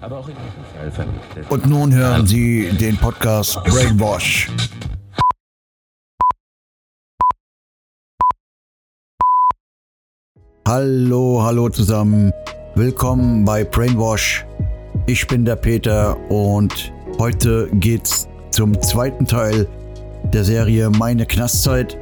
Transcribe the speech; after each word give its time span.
aber 0.00 0.18
auch 0.18 0.28
in. 0.28 0.34
Und 1.48 1.66
nun 1.66 1.94
hören 1.94 2.26
Sie 2.26 2.70
den 2.70 2.96
Podcast 2.96 3.62
Brainwash. 3.64 4.50
Hallo, 10.66 11.42
hallo 11.42 11.68
zusammen. 11.68 12.32
Willkommen 12.74 13.44
bei 13.44 13.64
Brainwash. 13.64 14.46
Ich 15.06 15.26
bin 15.26 15.44
der 15.44 15.56
Peter 15.56 16.16
und 16.30 16.92
heute 17.18 17.68
geht's 17.72 18.28
zum 18.50 18.80
zweiten 18.80 19.26
Teil 19.26 19.66
der 20.32 20.44
Serie 20.44 20.90
Meine 20.90 21.26
Knastzeit. 21.26 21.98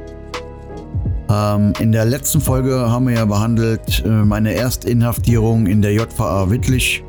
Ähm, 1.29 1.73
in 1.79 1.91
der 1.91 2.05
letzten 2.05 2.41
Folge 2.41 2.91
haben 2.91 3.07
wir 3.07 3.15
ja 3.15 3.25
behandelt 3.25 4.03
äh, 4.05 4.09
meine 4.09 4.53
Erstinhaftierung 4.53 5.65
in 5.65 5.81
der 5.81 5.93
JVA 5.93 6.49
Wittlich 6.49 7.03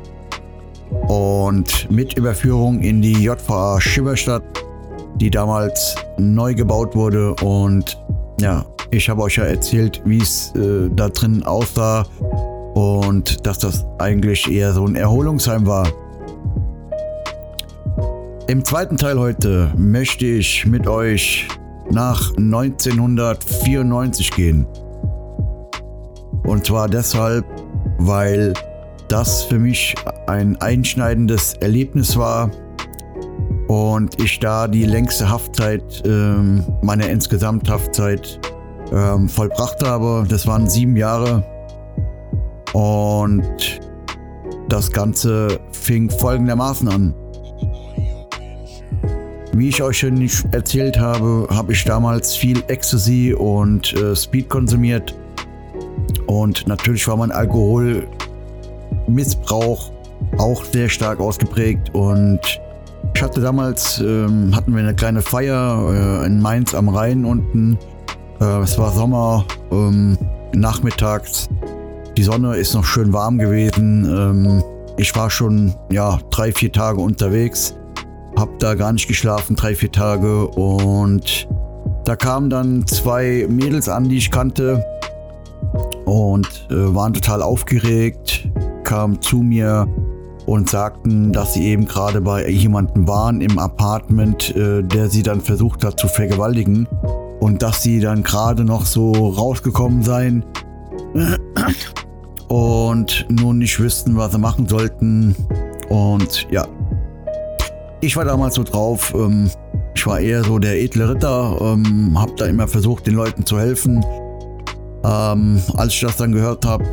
und 1.07 1.89
mit 1.91 2.17
Überführung 2.17 2.81
in 2.81 3.01
die 3.01 3.13
JVA 3.13 3.79
Schimmerstadt, 3.81 4.43
die 5.15 5.29
damals 5.29 5.95
neu 6.17 6.53
gebaut 6.53 6.95
wurde. 6.95 7.33
Und 7.41 7.97
ja, 8.39 8.65
ich 8.91 9.09
habe 9.09 9.21
euch 9.21 9.37
ja 9.37 9.45
erzählt, 9.45 10.01
wie 10.05 10.19
es 10.19 10.53
äh, 10.55 10.89
da 10.93 11.09
drin 11.09 11.43
aussah 11.43 12.05
und 12.73 13.45
dass 13.45 13.59
das 13.59 13.85
eigentlich 13.99 14.51
eher 14.51 14.73
so 14.73 14.85
ein 14.85 14.95
Erholungsheim 14.95 15.65
war. 15.65 15.87
Im 18.47 18.65
zweiten 18.65 18.97
Teil 18.97 19.19
heute 19.19 19.71
möchte 19.77 20.25
ich 20.25 20.65
mit 20.65 20.87
euch 20.87 21.47
nach 21.89 22.35
1994 22.35 24.31
gehen. 24.31 24.65
Und 26.43 26.65
zwar 26.65 26.89
deshalb, 26.89 27.45
weil 27.97 28.53
das 29.11 29.43
für 29.43 29.59
mich 29.59 29.93
ein 30.27 30.55
einschneidendes 30.61 31.55
Erlebnis 31.55 32.15
war 32.15 32.49
und 33.67 34.21
ich 34.23 34.39
da 34.39 34.69
die 34.69 34.85
längste 34.85 35.29
Haftzeit 35.29 36.01
ähm, 36.05 36.63
meiner 36.81 37.09
insgesamt 37.09 37.69
Haftzeit 37.69 38.39
ähm, 38.93 39.27
vollbracht 39.27 39.85
habe. 39.85 40.23
Das 40.29 40.47
waren 40.47 40.69
sieben 40.69 40.95
Jahre 40.95 41.43
und 42.71 43.81
das 44.69 44.89
Ganze 44.89 45.59
fing 45.73 46.09
folgendermaßen 46.09 46.87
an. 46.87 47.13
Wie 49.51 49.67
ich 49.67 49.83
euch 49.83 49.99
schon 49.99 50.25
erzählt 50.53 50.97
habe, 50.97 51.49
habe 51.49 51.73
ich 51.73 51.83
damals 51.83 52.33
viel 52.33 52.63
Ecstasy 52.69 53.33
und 53.37 53.93
äh, 53.93 54.15
Speed 54.15 54.47
konsumiert. 54.47 55.13
Und 56.27 56.65
natürlich 56.65 57.05
war 57.09 57.17
mein 57.17 57.31
Alkoholmissbrauch 59.01 59.91
auch 60.37 60.63
sehr 60.65 60.89
stark 60.89 61.19
ausgeprägt. 61.19 61.93
Und 61.93 62.39
ich 63.13 63.21
hatte 63.21 63.41
damals, 63.41 63.99
ähm, 63.99 64.55
hatten 64.55 64.73
wir 64.73 64.81
eine 64.81 64.95
kleine 64.95 65.21
Feier 65.21 66.21
äh, 66.23 66.25
in 66.25 66.41
Mainz 66.41 66.73
am 66.73 66.89
Rhein 66.89 67.25
unten. 67.25 67.77
Äh, 68.39 68.59
es 68.59 68.77
war 68.77 68.91
Sommer, 68.91 69.45
ähm, 69.71 70.17
nachmittags. 70.53 71.49
Die 72.17 72.23
Sonne 72.23 72.55
ist 72.55 72.73
noch 72.73 72.85
schön 72.85 73.13
warm 73.13 73.37
gewesen. 73.37 74.05
Ähm, 74.05 74.63
ich 74.97 75.15
war 75.15 75.29
schon 75.29 75.73
ja, 75.91 76.19
drei, 76.29 76.51
vier 76.51 76.71
Tage 76.71 77.01
unterwegs 77.01 77.75
hab 78.41 78.59
da 78.59 78.75
gar 78.75 78.93
nicht 78.93 79.07
geschlafen, 79.07 79.55
drei, 79.55 79.75
vier 79.75 79.91
Tage. 79.91 80.47
Und 80.47 81.47
da 82.05 82.15
kamen 82.15 82.49
dann 82.49 82.87
zwei 82.87 83.45
Mädels 83.49 83.89
an, 83.89 84.09
die 84.09 84.17
ich 84.17 84.31
kannte. 84.31 84.83
Und 86.05 86.67
äh, 86.69 86.93
waren 86.95 87.13
total 87.13 87.41
aufgeregt, 87.41 88.49
kamen 88.91 89.21
zu 89.21 89.37
mir 89.37 89.87
und 90.45 90.69
sagten, 90.69 91.31
dass 91.31 91.53
sie 91.53 91.63
eben 91.63 91.85
gerade 91.85 92.19
bei 92.19 92.49
jemandem 92.49 93.07
waren 93.07 93.39
im 93.39 93.57
Apartment, 93.57 94.53
äh, 94.53 94.83
der 94.83 95.09
sie 95.09 95.23
dann 95.23 95.39
versucht 95.39 95.85
hat 95.85 95.97
zu 95.97 96.09
vergewaltigen. 96.09 96.89
Und 97.39 97.61
dass 97.61 97.81
sie 97.83 98.01
dann 98.01 98.21
gerade 98.21 98.65
noch 98.65 98.85
so 98.85 99.13
rausgekommen 99.13 100.03
seien 100.03 100.43
und 102.49 103.25
nun 103.29 103.59
nicht 103.59 103.79
wüssten, 103.79 104.17
was 104.17 104.33
sie 104.33 104.39
machen 104.39 104.67
sollten. 104.67 105.37
Und 105.87 106.47
ja, 106.51 106.67
ich 108.01 108.17
war 108.17 108.25
damals 108.25 108.55
so 108.55 108.63
drauf, 108.63 109.13
ähm, 109.15 109.49
ich 109.95 110.05
war 110.05 110.19
eher 110.19 110.43
so 110.43 110.59
der 110.59 110.81
edle 110.81 111.11
Ritter, 111.11 111.57
ähm, 111.61 112.19
hab 112.19 112.35
da 112.35 112.45
immer 112.45 112.67
versucht, 112.67 113.07
den 113.07 113.15
Leuten 113.15 113.45
zu 113.45 113.57
helfen. 113.57 114.05
Ähm, 115.05 115.61
als 115.77 115.93
ich 115.93 116.01
das 116.01 116.17
dann 116.17 116.33
gehört 116.33 116.65
habe, 116.65 116.83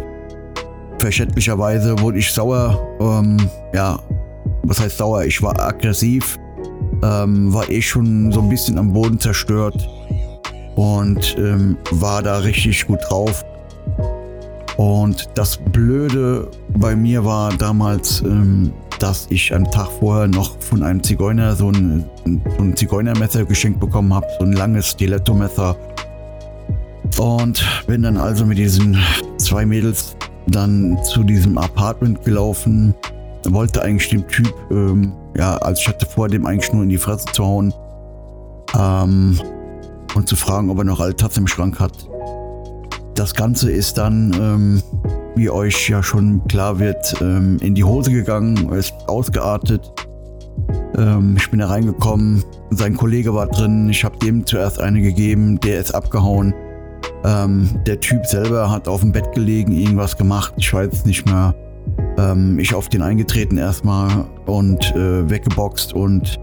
verständlicherweise 0.98 1.98
wurde 2.00 2.18
ich 2.18 2.32
sauer. 2.32 2.78
Ähm, 3.00 3.36
ja, 3.74 3.98
was 4.62 4.80
heißt 4.80 4.98
sauer? 4.98 5.24
Ich 5.24 5.42
war 5.42 5.58
aggressiv, 5.58 6.38
ähm, 7.02 7.52
war 7.52 7.68
eh 7.70 7.80
schon 7.80 8.32
so 8.32 8.40
ein 8.40 8.48
bisschen 8.48 8.78
am 8.78 8.92
Boden 8.92 9.18
zerstört 9.18 9.88
und 10.76 11.36
ähm, 11.38 11.76
war 11.90 12.22
da 12.22 12.38
richtig 12.38 12.86
gut 12.86 13.00
drauf. 13.08 13.44
Und 14.76 15.28
das 15.34 15.56
Blöde 15.56 16.48
bei 16.76 16.94
mir 16.94 17.24
war 17.24 17.52
damals, 17.56 18.20
ähm, 18.22 18.72
dass 19.00 19.26
ich 19.30 19.52
einen 19.54 19.70
Tag 19.70 19.88
vorher 19.98 20.28
noch 20.28 20.60
von 20.60 20.82
einem 20.82 21.02
Zigeuner 21.02 21.56
so 21.56 21.70
ein, 21.70 22.04
so 22.24 22.62
ein 22.62 22.76
Zigeunermesser 22.76 23.44
geschenkt 23.44 23.80
bekommen 23.80 24.14
habe, 24.14 24.26
so 24.38 24.44
ein 24.44 24.52
langes 24.52 24.88
Stiletto-Messer. 24.88 25.76
Und 27.18 27.64
bin 27.86 28.02
dann 28.02 28.16
also 28.16 28.46
mit 28.46 28.58
diesen 28.58 28.96
zwei 29.38 29.66
Mädels 29.66 30.14
dann 30.50 30.98
zu 31.04 31.22
diesem 31.22 31.58
Apartment 31.58 32.24
gelaufen. 32.24 32.94
Wollte 33.48 33.82
eigentlich 33.82 34.08
dem 34.08 34.26
Typ, 34.28 34.52
ähm, 34.70 35.12
ja, 35.36 35.56
also 35.58 35.80
ich 35.80 35.88
hatte 35.88 36.06
vor, 36.06 36.28
dem 36.28 36.44
eigentlich 36.46 36.72
nur 36.72 36.82
in 36.82 36.88
die 36.88 36.98
Fresse 36.98 37.26
zu 37.32 37.44
hauen. 37.44 37.72
Ähm, 38.78 39.40
und 40.14 40.28
zu 40.28 40.36
fragen, 40.36 40.70
ob 40.70 40.78
er 40.78 40.84
noch 40.84 41.00
alle 41.00 41.14
Tatzen 41.14 41.42
im 41.42 41.46
Schrank 41.46 41.78
hat. 41.78 41.92
Das 43.14 43.34
Ganze 43.34 43.70
ist 43.70 43.98
dann 43.98 44.32
ähm, 44.40 44.82
wie 45.38 45.50
euch 45.50 45.88
ja 45.88 46.02
schon 46.02 46.42
klar 46.48 46.78
wird, 46.78 47.14
ähm, 47.20 47.58
in 47.60 47.74
die 47.74 47.84
Hose 47.84 48.10
gegangen, 48.10 48.70
ist 48.72 48.92
ausgeartet. 49.06 49.92
Ähm, 50.96 51.36
ich 51.38 51.48
bin 51.50 51.60
da 51.60 51.68
reingekommen, 51.68 52.42
sein 52.70 52.96
Kollege 52.96 53.32
war 53.34 53.46
drin, 53.46 53.88
ich 53.88 54.04
habe 54.04 54.18
dem 54.18 54.44
zuerst 54.44 54.80
eine 54.80 55.00
gegeben, 55.00 55.60
der 55.60 55.80
ist 55.80 55.94
abgehauen. 55.94 56.52
Ähm, 57.24 57.68
der 57.86 58.00
Typ 58.00 58.26
selber 58.26 58.70
hat 58.70 58.88
auf 58.88 59.00
dem 59.00 59.12
Bett 59.12 59.32
gelegen, 59.32 59.72
irgendwas 59.72 60.16
gemacht, 60.16 60.54
ich 60.56 60.72
weiß 60.72 61.04
nicht 61.04 61.26
mehr. 61.26 61.54
Ähm, 62.16 62.58
ich 62.58 62.74
auf 62.74 62.88
den 62.88 63.02
eingetreten 63.02 63.58
erstmal 63.58 64.26
und 64.46 64.94
äh, 64.94 65.28
weggeboxt 65.28 65.92
und 65.92 66.38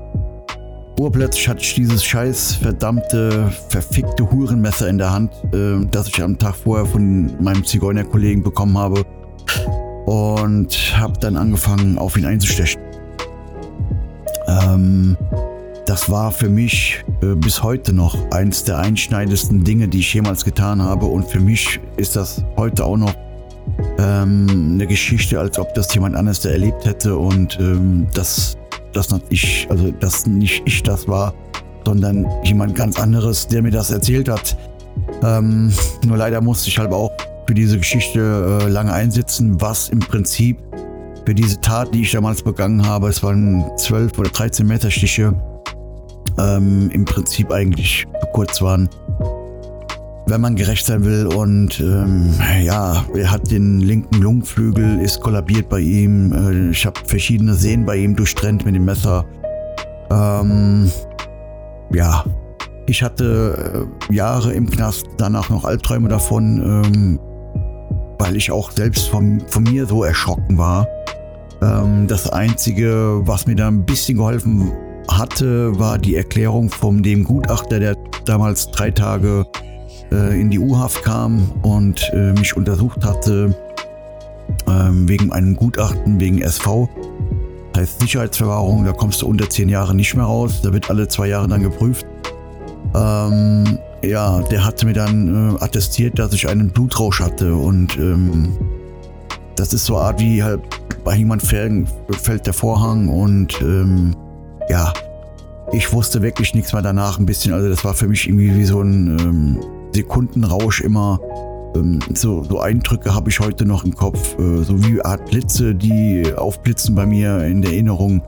Urplötzlich 0.98 1.50
hatte 1.50 1.60
ich 1.60 1.74
dieses 1.76 2.06
scheiß 2.06 2.56
verdammte, 2.56 3.52
verfickte 3.68 4.32
Hurenmesser 4.32 4.88
in 4.88 4.98
der 4.98 5.12
Hand, 5.12 5.34
äh, 5.54 5.86
das 5.92 6.08
ich 6.08 6.24
am 6.24 6.40
Tag 6.40 6.56
vorher 6.56 6.86
von 6.86 7.36
meinem 7.44 7.66
Zigeunerkollegen 7.66 8.42
bekommen 8.42 8.78
habe. 8.78 9.04
Und 10.06 10.74
habe 10.98 11.14
dann 11.20 11.36
angefangen, 11.36 11.98
auf 11.98 12.16
ihn 12.16 12.26
einzustechen. 12.26 12.82
Ähm, 14.48 15.18
das 15.86 16.10
war 16.10 16.32
für 16.32 16.50
mich 16.50 17.04
äh, 17.22 17.36
bis 17.36 17.62
heute 17.62 17.94
noch 17.94 18.32
eins 18.32 18.64
der 18.64 18.80
einschneidendsten 18.80 19.64
Dinge, 19.64 19.88
die 19.88 20.00
ich 20.00 20.14
jemals 20.14 20.44
getan 20.44 20.82
habe. 20.82 21.06
Und 21.06 21.26
für 21.30 21.40
mich 21.40 21.80
ist 21.98 22.16
das 22.16 22.44
heute 22.58 22.86
auch 22.86 22.98
noch 22.98 23.14
ähm, 24.00 24.72
eine 24.74 24.88
Geschichte, 24.88 25.40
als 25.40 25.60
ob 25.60 25.74
das 25.76 25.94
jemand 25.94 26.16
anderes 26.16 26.42
da 26.42 26.50
erlebt 26.50 26.86
hätte. 26.86 27.18
Und 27.18 27.58
ähm, 27.60 28.08
das 28.14 28.58
dass 28.94 29.10
ich, 29.30 29.68
also 29.70 29.92
dass 29.92 30.26
nicht 30.26 30.64
ich 30.66 30.82
das 30.82 31.08
war, 31.08 31.34
sondern 31.86 32.26
jemand 32.44 32.76
ganz 32.76 33.00
anderes, 33.00 33.48
der 33.48 33.62
mir 33.62 33.72
das 33.72 33.92
erzählt 33.92 34.30
hat. 34.30 34.58
Ähm, 35.22 35.74
nur 36.06 36.18
leider 36.18 36.42
musste 36.42 36.70
ich 36.70 36.80
halt 36.80 36.92
auch 36.92 37.12
für 37.46 37.54
diese 37.54 37.78
Geschichte 37.78 38.62
äh, 38.62 38.70
lange 38.70 38.94
einsitzen, 38.94 39.60
was 39.62 39.90
im 39.90 40.00
Prinzip 40.00 40.58
für 41.26 41.36
diese 41.36 41.60
Tat, 41.60 41.94
die 41.94 42.02
ich 42.02 42.12
damals 42.12 42.42
begangen 42.42 42.88
habe, 42.88 43.10
es 43.10 43.22
waren 43.22 43.66
12 43.78 44.18
oder 44.18 44.30
13 44.30 44.66
Messerstiche, 44.66 45.34
ähm, 46.38 46.90
im 46.92 47.06
Prinzip 47.06 47.52
eigentlich 47.52 48.06
zu 48.22 48.28
kurz 48.28 48.62
waren 48.62 48.90
wenn 50.28 50.42
man 50.42 50.56
gerecht 50.56 50.86
sein 50.86 51.06
will. 51.06 51.28
Und 51.28 51.80
ähm, 51.80 52.34
ja, 52.62 53.06
er 53.16 53.32
hat 53.32 53.52
den 53.52 53.80
linken 53.80 54.22
Lungenflügel, 54.22 55.00
ist 55.02 55.22
kollabiert 55.22 55.70
bei 55.70 55.80
ihm. 55.80 56.34
Äh, 56.34 56.72
ich 56.72 56.86
habe 56.86 57.00
verschiedene 57.06 57.54
Sehnen 57.54 57.86
bei 57.86 57.98
ihm 57.98 58.16
durchtrennt 58.16 58.66
mit 58.66 58.76
dem 58.76 58.86
Messer. 58.86 59.26
Ähm, 60.12 60.92
ja, 61.94 62.24
ich 62.88 63.04
hatte 63.04 63.88
äh, 64.10 64.14
Jahre 64.14 64.54
im 64.54 64.70
Knast, 64.70 65.06
danach 65.18 65.50
noch 65.50 65.64
Albträume 65.64 66.10
davon, 66.10 66.62
ähm, 66.86 67.20
weil 68.20 68.36
ich 68.36 68.52
auch 68.52 68.72
selbst 68.72 69.08
von, 69.10 69.42
von 69.48 69.64
mir 69.64 69.86
so 69.86 70.04
erschrocken 70.04 70.58
war. 70.58 70.88
Ähm, 71.62 72.08
das 72.08 72.30
Einzige, 72.30 73.22
was 73.24 73.48
mir 73.48 73.56
da 73.56 73.68
ein 73.68 73.86
bisschen 73.86 74.18
geholfen 74.18 74.72
hatte, 75.10 75.78
war 75.80 75.98
die 75.98 76.16
Erklärung 76.16 76.70
von 76.70 77.04
dem 77.04 77.24
Gutachter, 77.24 77.80
der 77.80 77.96
damals 78.26 78.72
drei 78.72 78.92
Tage 78.92 79.46
äh, 80.12 80.40
in 80.40 80.50
die 80.50 80.60
U-Haft 80.60 81.04
kam 81.04 81.52
und 81.62 82.10
äh, 82.14 82.34
mich 82.34 82.56
untersucht 82.56 83.04
hatte 83.06 83.56
ähm, 84.68 85.08
wegen 85.08 85.32
einem 85.32 85.56
Gutachten 85.56 86.20
wegen 86.20 86.42
SV. 86.42 86.90
Das 87.74 87.82
heißt 87.82 88.00
Sicherheitsverwahrung, 88.02 88.86
da 88.86 88.94
kommst 88.94 89.22
du 89.22 89.28
unter 89.28 89.50
zehn 89.50 89.70
Jahre 89.70 89.94
nicht 89.94 90.16
mehr 90.16 90.26
raus. 90.26 90.62
Da 90.64 90.72
wird 90.72 90.90
alle 90.90 91.08
zwei 91.08 91.28
Jahre 91.28 91.48
dann 91.48 91.64
geprüft. 91.64 92.06
Ähm, 92.96 93.78
ja, 94.04 94.42
der 94.44 94.64
hatte 94.64 94.86
mir 94.86 94.94
dann 94.94 95.56
äh, 95.56 95.64
attestiert, 95.64 96.18
dass 96.20 96.34
ich 96.34 96.48
einen 96.48 96.70
Blutrausch 96.70 97.20
hatte 97.20 97.56
und 97.56 97.98
ähm, 97.98 98.56
das 99.56 99.74
ist 99.74 99.86
so 99.86 99.98
eine 99.98 100.06
Art 100.06 100.20
wie 100.20 100.44
halt 100.44 100.62
bei 101.04 101.16
jemand 101.16 101.42
fällt, 101.42 102.46
der 102.46 102.54
Vorhang 102.54 103.08
und 103.08 103.60
ähm, 103.62 104.16
ja, 104.70 104.94
ich 105.72 105.92
wusste 105.92 106.22
wirklich 106.22 106.54
nichts 106.54 106.74
mehr 106.74 106.82
danach 106.82 107.20
ein 107.20 107.26
bisschen. 107.26 107.54
Also 107.54 107.70
das 107.70 107.84
war 107.84 107.94
für 107.94 108.08
mich 108.08 108.28
irgendwie 108.28 108.56
wie 108.56 108.66
so 108.66 108.82
ein 108.82 109.18
ähm, 109.20 109.60
Sekundenrausch 109.94 110.82
immer. 110.82 111.20
Ähm, 111.76 112.00
so, 112.14 112.44
so, 112.44 112.60
Eindrücke 112.60 113.14
habe 113.14 113.30
ich 113.30 113.40
heute 113.40 113.66
noch 113.66 113.84
im 113.84 113.96
Kopf, 113.96 114.38
äh, 114.40 114.64
so 114.64 114.84
wie 114.84 115.02
Art 115.02 115.26
Blitze, 115.26 115.76
die 115.76 116.24
aufblitzen 116.36 116.96
bei 116.96 117.06
mir 117.06 117.44
in 117.46 117.62
der 117.62 117.72
Erinnerung. 117.72 118.22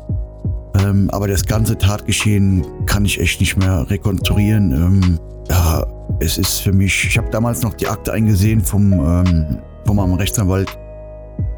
Ähm, 0.80 1.10
aber 1.12 1.28
das 1.28 1.46
ganze 1.46 1.78
Tatgeschehen 1.78 2.66
kann 2.86 3.06
ich 3.06 3.20
echt 3.20 3.40
nicht 3.40 3.58
mehr 3.58 3.90
rekonstruieren. 3.90 4.72
Ähm, 4.72 5.20
ja, 5.50 5.86
es 6.20 6.38
ist 6.38 6.60
für 6.60 6.74
mich, 6.74 7.06
ich 7.06 7.18
habe 7.18 7.30
damals 7.30 7.62
noch 7.62 7.74
die 7.74 7.88
Akte 7.88 8.12
eingesehen 8.12 8.62
vom, 8.62 8.94
ähm, 8.94 9.58
meinem 9.86 10.14
Rechtsanwalt 10.14 10.78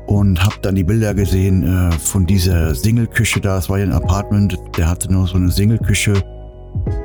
und 0.09 0.43
habe 0.43 0.55
dann 0.63 0.73
die 0.73 0.83
Bilder 0.83 1.13
gesehen 1.13 1.63
äh, 1.63 1.91
von 1.91 2.25
dieser 2.25 2.73
Single-Küche 2.73 3.39
da. 3.41 3.59
Es 3.59 3.69
war 3.69 3.77
ja 3.77 3.85
ein 3.85 3.91
Apartment, 3.91 4.57
der 4.75 4.89
hatte 4.89 5.11
nur 5.11 5.27
so 5.27 5.35
eine 5.35 5.51
Single-Küche 5.51 6.13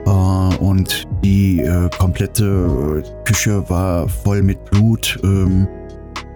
äh, 0.07 0.11
und 0.57 1.05
die 1.23 1.61
äh, 1.61 1.91
komplette 1.99 3.03
Küche 3.27 3.69
war 3.69 4.09
voll 4.09 4.43
mit 4.43 4.65
Blut 4.71 5.19
ähm, 5.23 5.69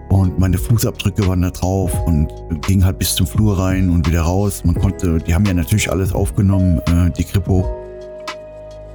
und 0.09 0.37
meine 0.37 0.59
Fußabdrücke 0.59 1.27
waren 1.27 1.41
da 1.41 1.49
drauf 1.49 1.91
und 2.05 2.27
ging 2.67 2.85
halt 2.85 2.99
bis 2.99 3.15
zum 3.15 3.25
Flur 3.25 3.57
rein 3.57 3.89
und 3.89 4.07
wieder 4.07 4.21
raus. 4.21 4.63
Man 4.63 4.75
konnte, 4.75 5.17
die 5.17 5.33
haben 5.33 5.45
ja 5.45 5.55
natürlich 5.55 5.91
alles 5.91 6.13
aufgenommen, 6.13 6.79
äh, 6.87 7.09
die 7.17 7.23
Kripo. 7.23 7.65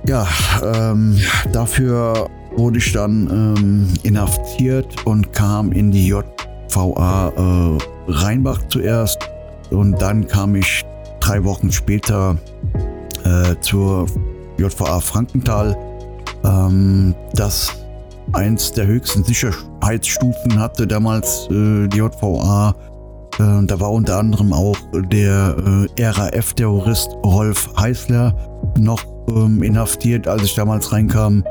Ja, 0.07 0.29
ähm, 0.63 1.19
dafür 1.53 2.29
wurde 2.57 2.79
ich 2.79 2.93
dann 2.93 3.57
ähm, 3.59 3.89
inhaftiert 4.05 5.05
und 5.07 5.33
kam 5.33 5.73
in 5.73 5.91
die 5.91 6.07
JVA 6.75 7.33
äh, 7.37 8.13
Rheinbach 8.13 8.61
zuerst 8.69 9.19
und 9.71 10.01
dann 10.01 10.27
kam 10.27 10.57
ich 10.57 10.85
drei 11.21 11.43
Wochen 11.45 11.71
später 11.71 12.37
äh, 13.25 13.55
zur 13.61 14.07
JVA 14.59 15.01
Frankenthal. 15.01 15.77
Ähm, 16.45 17.15
das 17.35 17.73
eins 18.33 18.73
der 18.73 18.87
höchsten 18.87 19.25
Sicherheitsstufen 19.25 20.59
hatte 20.59 20.87
damals 20.87 21.49
äh, 21.51 21.89
die 21.89 21.99
JVA. 21.99 22.75
Äh, 23.39 23.67
da 23.67 23.81
war 23.81 23.93
unter 23.93 24.19
anderem 24.19 24.53
auch 24.53 24.77
der 25.11 25.57
äh, 25.97 26.05
RAF-Terrorist 26.05 27.11
Rolf 27.25 27.71
Heißler 27.79 28.35
noch 28.79 29.05
ähm, 29.29 29.63
inhaftiert, 29.63 30.29
als 30.29 30.43
ich 30.43 30.55
damals 30.55 30.93
reinkam. 30.93 31.45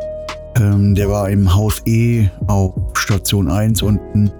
Ähm, 0.57 0.93
der 0.93 1.09
war 1.09 1.29
im 1.29 1.53
Haus 1.53 1.81
E 1.85 2.27
auf 2.47 2.73
Station 2.93 3.49
1 3.49 3.81
unten. 3.81 4.31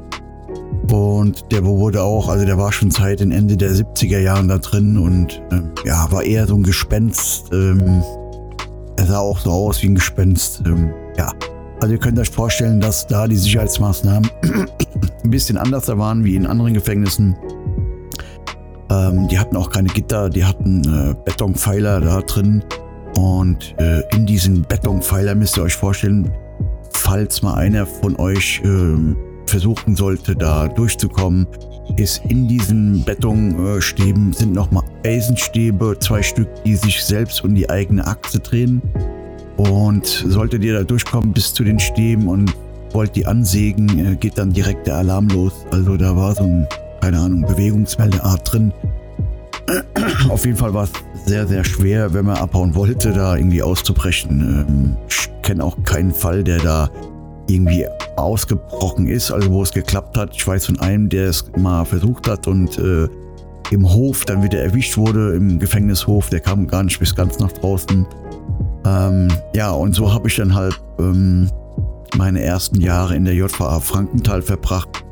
Und 0.91 1.51
der 1.51 1.63
wurde 1.63 2.03
auch, 2.03 2.29
also 2.29 2.45
der 2.45 2.57
war 2.57 2.71
schon 2.71 2.91
seit 2.91 3.19
den 3.19 3.31
Ende 3.31 3.57
der 3.57 3.71
70er 3.71 4.19
Jahren 4.19 4.47
da 4.47 4.57
drin 4.57 4.97
und 4.97 5.41
ähm, 5.51 5.71
ja, 5.85 6.11
war 6.11 6.23
eher 6.23 6.45
so 6.45 6.55
ein 6.55 6.63
Gespenst. 6.63 7.51
Ähm, 7.53 8.03
er 8.97 9.05
sah 9.05 9.19
auch 9.19 9.39
so 9.39 9.51
aus 9.51 9.81
wie 9.81 9.87
ein 9.87 9.95
Gespenst. 9.95 10.61
Ähm, 10.65 10.91
ja, 11.17 11.31
also 11.81 11.93
ihr 11.93 11.99
könnt 11.99 12.19
euch 12.19 12.29
vorstellen, 12.29 12.79
dass 12.79 13.07
da 13.07 13.27
die 13.27 13.35
Sicherheitsmaßnahmen 13.35 14.29
ein 15.23 15.29
bisschen 15.29 15.57
anders 15.57 15.87
waren 15.87 16.23
wie 16.23 16.35
in 16.35 16.45
anderen 16.45 16.73
Gefängnissen. 16.73 17.35
Ähm, 18.89 19.27
die 19.27 19.39
hatten 19.39 19.55
auch 19.57 19.69
keine 19.69 19.89
Gitter, 19.89 20.29
die 20.29 20.45
hatten 20.45 20.83
äh, 20.83 21.15
Betonpfeiler 21.25 22.01
da 22.01 22.21
drin. 22.21 22.63
Und 23.15 23.75
äh, 23.77 24.01
in 24.15 24.25
diesen 24.25 24.63
Betonpfeiler 24.63 25.35
müsst 25.35 25.57
ihr 25.57 25.63
euch 25.63 25.75
vorstellen, 25.75 26.31
falls 26.91 27.41
mal 27.41 27.55
einer 27.55 27.85
von 27.85 28.15
euch 28.17 28.61
äh, 28.63 29.15
versuchen 29.45 29.95
sollte, 29.95 30.35
da 30.35 30.67
durchzukommen, 30.67 31.47
ist 31.97 32.21
in 32.27 32.47
diesen 32.47 33.03
Betonstäben 33.03 34.33
sind 34.33 34.53
nochmal 34.53 34.83
Eisenstäbe, 35.05 35.97
zwei 35.99 36.21
Stück, 36.21 36.47
die 36.63 36.75
sich 36.75 37.03
selbst 37.03 37.43
um 37.43 37.53
die 37.53 37.69
eigene 37.69 38.05
Achse 38.05 38.39
drehen. 38.39 38.81
Und 39.57 40.05
solltet 40.05 40.63
ihr 40.63 40.73
da 40.73 40.83
durchkommen 40.83 41.33
bis 41.33 41.53
zu 41.53 41.63
den 41.63 41.79
Stäben 41.79 42.27
und 42.27 42.55
wollt 42.93 43.15
die 43.15 43.25
ansägen, 43.25 44.13
äh, 44.13 44.15
geht 44.15 44.37
dann 44.37 44.51
direkt 44.51 44.87
der 44.87 44.95
Alarm 44.95 45.27
los. 45.29 45.53
Also 45.71 45.97
da 45.97 46.15
war 46.15 46.33
so 46.35 46.43
ein, 46.43 46.67
keine 47.01 47.19
Ahnung, 47.19 47.41
Bewegungsmeldeart 47.41 48.51
drin. 48.51 48.73
Auf 50.29 50.45
jeden 50.45 50.57
Fall 50.57 50.73
war 50.73 50.85
es 50.85 50.91
sehr, 51.25 51.47
sehr 51.47 51.63
schwer, 51.63 52.13
wenn 52.13 52.25
man 52.25 52.37
abhauen 52.37 52.75
wollte, 52.75 53.11
da 53.11 53.35
irgendwie 53.35 53.61
auszubrechen. 53.61 54.65
Ähm, 54.67 54.97
ich 55.07 55.29
kenne 55.41 55.63
auch 55.63 55.77
keinen 55.83 56.13
Fall, 56.13 56.43
der 56.43 56.57
da 56.59 56.89
irgendwie 57.47 57.85
ausgebrochen 58.15 59.07
ist, 59.07 59.31
also 59.31 59.51
wo 59.51 59.63
es 59.63 59.71
geklappt 59.71 60.17
hat. 60.17 60.31
Ich 60.33 60.45
weiß 60.45 60.65
von 60.67 60.79
einem, 60.79 61.09
der 61.09 61.29
es 61.29 61.45
mal 61.57 61.85
versucht 61.85 62.27
hat 62.27 62.47
und 62.47 62.77
äh, 62.77 63.07
im 63.71 63.91
Hof 63.91 64.25
dann 64.25 64.43
wieder 64.43 64.61
erwischt 64.61 64.97
wurde, 64.97 65.35
im 65.35 65.59
Gefängnishof. 65.59 66.29
Der 66.29 66.39
kam 66.39 66.67
gar 66.67 66.83
nicht 66.83 66.99
bis 66.99 67.15
ganz 67.15 67.39
nach 67.39 67.51
draußen. 67.51 68.05
Ähm, 68.85 69.27
ja, 69.55 69.71
und 69.71 69.95
so 69.95 70.13
habe 70.13 70.27
ich 70.27 70.35
dann 70.35 70.53
halt 70.53 70.79
ähm, 70.99 71.49
meine 72.17 72.41
ersten 72.41 72.81
Jahre 72.81 73.15
in 73.15 73.25
der 73.25 73.33
JVA 73.33 73.79
Frankenthal 73.79 74.41
verbracht 74.41 75.03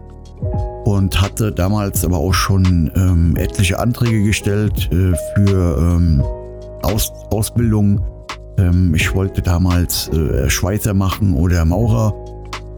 und 0.86 1.22
hatte 1.22 1.52
damals 1.52 2.04
aber 2.04 2.18
auch 2.18 2.34
schon 2.34 2.92
ähm, 2.96 3.36
etliche 3.38 3.80
Anträge 3.80 4.24
gestellt 4.24 4.90
äh, 4.92 5.14
für 5.36 5.78
ähm, 5.80 6.22
Aus 6.82 7.12
Ausbildung. 7.32 8.04
Ähm, 8.58 8.94
ich 8.96 9.14
wollte 9.16 9.42
damals 9.42 10.10
äh, 10.10 10.50
Schweizer 10.50 10.94
machen 10.94 11.34
oder 11.34 11.64
Maurer. 11.66 12.14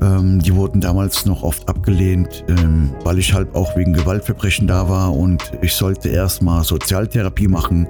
Ähm, 0.03 0.39
die 0.39 0.53
wurden 0.53 0.81
damals 0.81 1.25
noch 1.25 1.41
oft 1.43 1.69
abgelehnt, 1.69 2.43
ähm, 2.49 2.93
weil 3.03 3.19
ich 3.19 3.33
halt 3.33 3.55
auch 3.55 3.77
wegen 3.77 3.93
Gewaltverbrechen 3.93 4.67
da 4.67 4.89
war 4.89 5.15
und 5.15 5.41
ich 5.61 5.73
sollte 5.73 6.09
erstmal 6.09 6.65
Sozialtherapie 6.65 7.47
machen 7.47 7.87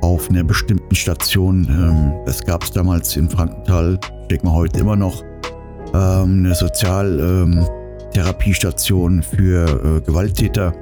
auf 0.00 0.30
einer 0.30 0.42
bestimmten 0.42 0.94
Station. 0.94 1.68
Ähm, 1.68 2.14
das 2.24 2.42
gab 2.42 2.62
es 2.62 2.70
damals 2.70 3.14
in 3.16 3.28
Frankenthal, 3.28 3.98
denke 4.30 4.46
mal 4.46 4.54
heute 4.54 4.80
immer 4.80 4.96
noch, 4.96 5.22
ähm, 5.92 6.44
eine 6.44 6.54
Sozialtherapiestation 6.54 9.16
ähm, 9.16 9.22
für 9.22 9.68
äh, 9.68 10.00
Gewalttäter. 10.00 10.72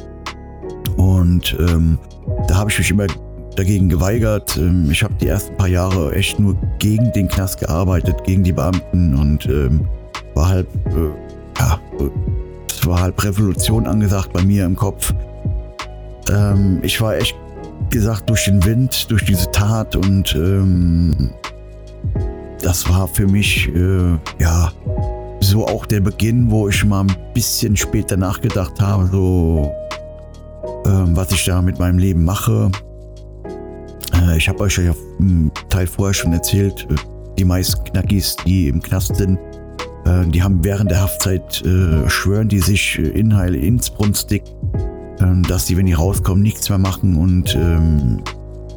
Und 0.96 1.56
ähm, 1.58 1.98
da 2.46 2.54
habe 2.56 2.70
ich 2.70 2.78
mich 2.78 2.92
immer 2.92 3.08
dagegen 3.56 3.88
geweigert. 3.88 4.56
Ich 4.88 5.02
habe 5.02 5.14
die 5.20 5.26
ersten 5.26 5.56
paar 5.56 5.66
Jahre 5.66 6.14
echt 6.14 6.38
nur 6.38 6.56
gegen 6.78 7.10
den 7.12 7.26
Knast 7.26 7.58
gearbeitet, 7.58 8.22
gegen 8.22 8.44
die 8.44 8.52
Beamten 8.52 9.16
und 9.16 9.46
ähm, 9.46 9.88
war 10.38 10.48
halt, 10.48 10.68
äh, 10.86 11.58
ja, 11.58 11.80
es 12.70 12.86
war 12.86 13.02
halt 13.02 13.24
Revolution 13.24 13.86
angesagt 13.88 14.32
bei 14.32 14.42
mir 14.42 14.64
im 14.64 14.76
Kopf. 14.76 15.12
Ähm, 16.30 16.78
ich 16.82 17.00
war 17.00 17.16
echt 17.16 17.34
gesagt 17.90 18.30
durch 18.30 18.44
den 18.44 18.64
Wind, 18.64 19.10
durch 19.10 19.24
diese 19.24 19.50
Tat 19.50 19.96
und 19.96 20.34
ähm, 20.36 21.30
das 22.62 22.88
war 22.88 23.08
für 23.08 23.26
mich 23.26 23.68
äh, 23.74 24.16
ja 24.38 24.70
so 25.40 25.66
auch 25.66 25.86
der 25.86 26.00
Beginn, 26.00 26.50
wo 26.50 26.68
ich 26.68 26.84
mal 26.84 27.00
ein 27.00 27.16
bisschen 27.34 27.76
später 27.76 28.16
nachgedacht 28.16 28.80
habe, 28.80 29.08
so 29.10 29.72
ähm, 30.86 31.16
was 31.16 31.32
ich 31.32 31.44
da 31.46 31.60
mit 31.60 31.80
meinem 31.80 31.98
Leben 31.98 32.24
mache. 32.24 32.70
Äh, 34.14 34.36
ich 34.36 34.48
habe 34.48 34.60
euch 34.60 34.78
ja 34.78 34.94
im 35.18 35.50
Teil 35.68 35.88
vorher 35.88 36.14
schon 36.14 36.32
erzählt, 36.32 36.86
äh, 36.90 36.94
die 37.36 37.44
meisten 37.44 37.82
Knackis, 37.84 38.36
die 38.46 38.68
im 38.68 38.80
Knast 38.80 39.16
sind, 39.16 39.38
äh, 40.08 40.26
die 40.26 40.42
haben 40.42 40.64
während 40.64 40.90
der 40.90 41.02
Haftzeit 41.02 41.62
äh, 41.64 42.08
schwören 42.08 42.48
die 42.48 42.60
sich 42.60 42.98
äh, 42.98 43.08
Inhalt 43.08 43.54
insbrünstig 43.54 44.42
ähm, 45.20 45.42
dass 45.42 45.66
die, 45.66 45.76
wenn 45.76 45.86
die 45.86 45.94
rauskommen, 45.94 46.42
nichts 46.42 46.68
mehr 46.68 46.78
machen 46.78 47.16
und 47.16 47.54
ähm, 47.56 48.22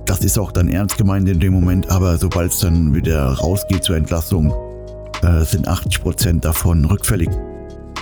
das 0.06 0.22
ist 0.22 0.38
auch 0.40 0.52
dann 0.52 0.68
ernst 0.68 0.98
gemeint 0.98 1.30
in 1.30 1.40
dem 1.40 1.54
Moment, 1.54 1.90
aber 1.90 2.18
sobald 2.18 2.52
es 2.52 2.60
dann 2.60 2.94
wieder 2.94 3.26
rausgeht 3.34 3.84
zur 3.84 3.96
Entlassung, 3.96 4.52
äh, 5.22 5.44
sind 5.44 5.68
80% 5.68 6.42
davon 6.42 6.86
rückfällig. 6.86 7.30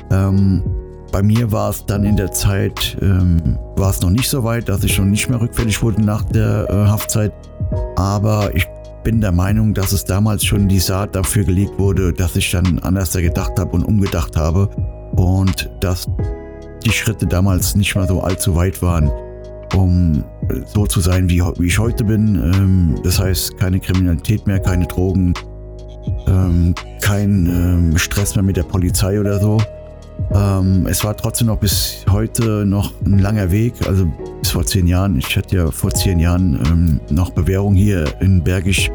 Ähm, 0.10 0.64
bei 1.12 1.22
mir 1.22 1.52
war 1.52 1.72
es 1.72 1.86
dann 1.86 2.06
in 2.06 2.16
der 2.16 2.32
Zeit, 2.32 2.98
ähm, 3.02 3.58
war 3.76 3.90
es 3.90 4.02
noch 4.02 4.12
nicht 4.12 4.30
so 4.30 4.44
weit, 4.44 4.70
dass 4.70 4.84
ich 4.84 4.94
schon 4.94 5.12
nicht 5.12 5.30
mehr 5.30 5.42
rückfällig 5.42 5.82
wurde 5.82 6.02
nach 6.02 6.24
der 6.24 6.68
äh, 6.70 6.74
Haftzeit, 6.74 7.34
aber 7.96 8.56
ich 8.56 8.66
bin 9.04 9.22
der 9.22 9.32
Meinung, 9.32 9.74
dass 9.74 9.92
es 9.92 10.04
damals 10.06 10.44
schon 10.44 10.68
die 10.68 10.80
Saat 10.80 11.16
dafür 11.16 11.44
gelegt 11.44 11.78
wurde, 11.78 12.14
dass 12.14 12.36
ich 12.36 12.52
dann 12.52 12.80
anders 12.80 13.14
gedacht 13.14 13.60
habe 13.60 13.72
und 13.72 13.84
umgedacht 13.84 14.36
habe 14.36 14.70
und 15.16 15.70
dass 15.80 16.08
die 16.86 16.92
Schritte 16.92 17.26
damals 17.28 17.76
nicht 17.76 17.96
mal 17.96 18.08
so 18.08 18.22
allzu 18.22 18.56
weit 18.56 18.82
waren, 18.82 19.10
um 19.76 20.24
so 20.66 20.86
zu 20.86 21.00
sein, 21.00 21.30
wie, 21.30 21.42
wie 21.42 21.68
ich 21.68 21.80
heute 21.80 22.04
bin. 22.04 22.36
Ähm, 22.36 22.96
das 23.04 23.20
heißt, 23.20 23.58
keine 23.58 23.80
Kriminalität 23.80 24.48
mehr, 24.48 24.60
keine 24.60 24.86
Drogen, 24.88 25.34
ähm, 26.28 26.74
kein 27.02 27.46
ähm, 27.46 27.98
Stress 27.98 28.36
mehr 28.36 28.44
mit 28.44 28.58
der 28.58 28.64
Polizei 28.64 29.20
oder 29.20 29.40
so. 29.40 29.58
Es 30.86 31.04
war 31.06 31.16
trotzdem 31.16 31.48
noch 31.48 31.60
bis 31.60 32.04
heute 32.12 32.66
noch 32.66 32.92
ein 33.06 33.20
langer 33.20 33.52
Weg. 33.52 33.74
Also 33.88 34.06
bis 34.40 34.52
vor 34.52 34.66
zehn 34.66 34.88
Jahren. 34.88 35.20
Ich 35.20 35.36
hatte 35.38 35.56
ja 35.56 35.72
vor 35.72 35.92
zehn 35.92 36.20
Jahren 36.20 36.60
ähm, 36.66 37.00
noch 37.10 37.32
Bewährung 37.32 37.76
hier 37.76 38.06
in 38.22 38.44
Bergisch, 38.44 38.90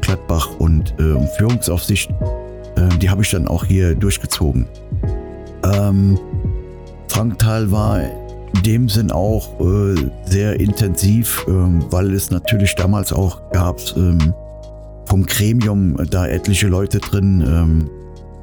Gladbach 0.00 0.48
und 0.58 0.94
äh, 0.98 1.26
Führungsaufsicht. 1.36 2.10
Äh, 2.76 2.88
die 2.98 3.10
habe 3.10 3.22
ich 3.22 3.30
dann 3.30 3.48
auch 3.48 3.64
hier 3.64 3.94
durchgezogen. 3.94 4.66
Ähm, 5.64 6.18
Franktal 7.08 7.70
war 7.70 8.00
in 8.54 8.62
dem 8.64 8.88
Sinn 8.88 9.10
auch 9.10 9.60
äh, 9.60 9.94
sehr 10.26 10.58
intensiv, 10.58 11.44
ähm, 11.48 11.84
weil 11.90 12.12
es 12.12 12.30
natürlich 12.30 12.74
damals 12.74 13.12
auch 13.12 13.40
gab 13.52 13.80
ähm, 13.96 14.34
vom 15.06 15.26
Gremium 15.26 15.96
da 16.10 16.26
etliche 16.26 16.68
Leute 16.68 16.98
drin. 16.98 17.44
Ähm, 17.46 17.90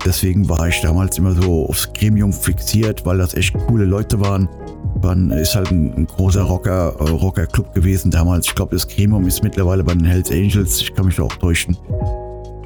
deswegen 0.06 0.50
war 0.50 0.68
ich 0.68 0.82
damals 0.82 1.18
immer 1.18 1.34
so 1.34 1.68
aufs 1.68 1.92
Gremium 1.94 2.34
fixiert, 2.34 3.06
weil 3.06 3.18
das 3.18 3.34
echt 3.34 3.56
coole 3.68 3.86
Leute 3.86 4.20
waren. 4.20 4.50
Man 5.02 5.32
ist 5.32 5.56
halt 5.56 5.72
ein, 5.72 5.94
ein 5.96 6.08
großer 6.08 6.42
Rocker, 6.42 6.96
äh, 7.00 7.10
Rocker-Club 7.10 7.74
gewesen 7.74 8.12
damals. 8.12 8.48
Ich 8.48 8.56
glaube, 8.56 8.76
das 8.76 8.88
Gremium 8.88 9.28
ist 9.28 9.44
mittlerweile 9.44 9.84
bei 9.84 9.94
den 9.94 10.06
Hells 10.06 10.32
Angels. 10.32 10.82
Ich 10.82 10.94
kann 10.94 11.06
mich 11.06 11.16
da 11.16 11.24
auch 11.24 11.36
täuschen. 11.36 11.78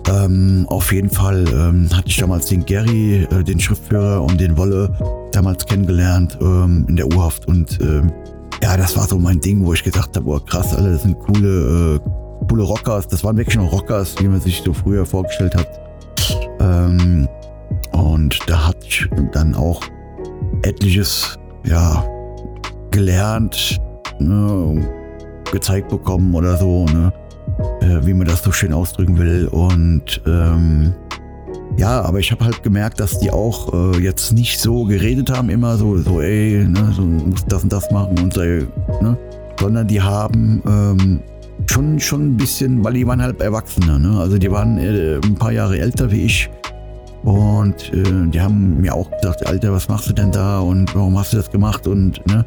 Ähm, 0.08 0.66
auf 0.70 0.92
jeden 0.92 1.10
Fall 1.10 1.46
ähm, 1.50 1.90
hatte 1.96 2.08
ich 2.08 2.18
damals 2.18 2.48
den 2.48 2.66
Gary, 2.66 3.28
äh, 3.32 3.44
den 3.44 3.60
Schriftführer 3.60 4.24
und 4.24 4.42
den 4.42 4.58
Wolle 4.58 4.92
damals 5.32 5.66
kennengelernt 5.66 6.38
ähm, 6.42 6.86
in 6.90 6.96
der 6.96 7.08
U-Haft 7.08 7.48
und 7.48 7.80
ähm, 7.82 8.12
ja, 8.64 8.78
das 8.78 8.96
war 8.96 9.08
so 9.08 9.18
mein 9.18 9.40
Ding, 9.40 9.66
wo 9.66 9.74
ich 9.74 9.84
gedacht 9.84 10.16
habe, 10.16 10.26
boah 10.26 10.46
krass, 10.46 10.76
alle 10.76 10.92
das 10.92 11.04
sind 11.04 11.18
coole, 11.20 11.96
äh, 11.96 12.46
coole 12.48 12.64
Rockers. 12.64 13.08
Das 13.08 13.24
waren 13.24 13.38
wirklich 13.38 13.56
noch 13.56 13.72
Rockers, 13.72 14.16
wie 14.20 14.28
man 14.28 14.40
sich 14.40 14.62
so 14.64 14.74
früher 14.74 15.06
vorgestellt 15.06 15.56
hat. 15.56 15.68
Ähm, 16.60 17.28
und 17.92 18.40
da 18.48 18.68
hatte 18.68 18.86
ich 18.86 19.08
dann 19.32 19.56
auch 19.56 19.82
etliches, 20.62 21.40
ja, 21.64 22.04
gelernt, 22.92 23.80
ne, 24.20 24.86
gezeigt 25.52 25.90
bekommen 25.90 26.34
oder 26.36 26.58
so, 26.58 26.86
ne? 26.86 27.12
äh, 27.82 28.06
wie 28.06 28.14
man 28.14 28.28
das 28.28 28.44
so 28.44 28.52
schön 28.52 28.74
ausdrücken 28.74 29.18
will. 29.18 29.48
Und 29.48 30.22
ähm, 30.26 30.94
ja, 31.78 32.02
aber 32.02 32.20
ich 32.20 32.32
habe 32.32 32.46
halt 32.46 32.64
gemerkt, 32.64 33.00
dass 33.00 33.20
die 33.20 33.32
auch 33.32 33.74
äh, 33.74 34.00
jetzt 34.00 34.34
nicht 34.34 34.60
so 34.60 34.84
geredet 34.86 35.30
haben, 35.30 35.50
immer 35.50 35.78
so, 35.78 35.98
so 35.98 36.22
ey, 36.22 36.66
ne, 36.68 36.92
so 36.96 37.02
muss 37.04 37.46
das 37.46 37.64
und 37.64 37.72
das 37.72 37.90
machen 37.92 38.20
und 38.20 38.34
so, 38.34 38.42
ne? 38.42 39.18
sondern 39.60 39.88
die 39.88 40.02
haben 40.02 40.62
ähm, 40.68 41.20
schon, 41.70 42.00
schon 42.00 42.32
ein 42.32 42.38
bisschen, 42.38 42.84
weil 42.84 42.94
die 42.94 43.08
waren 43.08 43.22
halt 43.22 43.40
Erwachsener, 43.42 44.00
ne? 44.00 44.20
also 44.20 44.38
die 44.38 44.52
waren 44.52 44.78
äh, 44.78 45.20
ein 45.24 45.36
paar 45.36 45.52
Jahre 45.52 45.80
älter 45.80 46.12
wie 46.12 46.26
ich. 46.26 46.50
Und 47.24 47.94
äh, 47.94 48.28
die 48.30 48.42
haben 48.42 48.82
mir 48.82 48.96
auch 48.96 49.10
gesagt, 49.12 49.46
Alter, 49.46 49.72
was 49.72 49.88
machst 49.88 50.10
du 50.10 50.14
denn 50.14 50.32
da 50.32 50.60
und 50.60 50.94
warum 50.96 51.18
hast 51.20 51.34
du 51.34 51.38
das 51.38 51.52
gemacht? 51.52 51.86
Und 51.86 52.26
ne, 52.28 52.44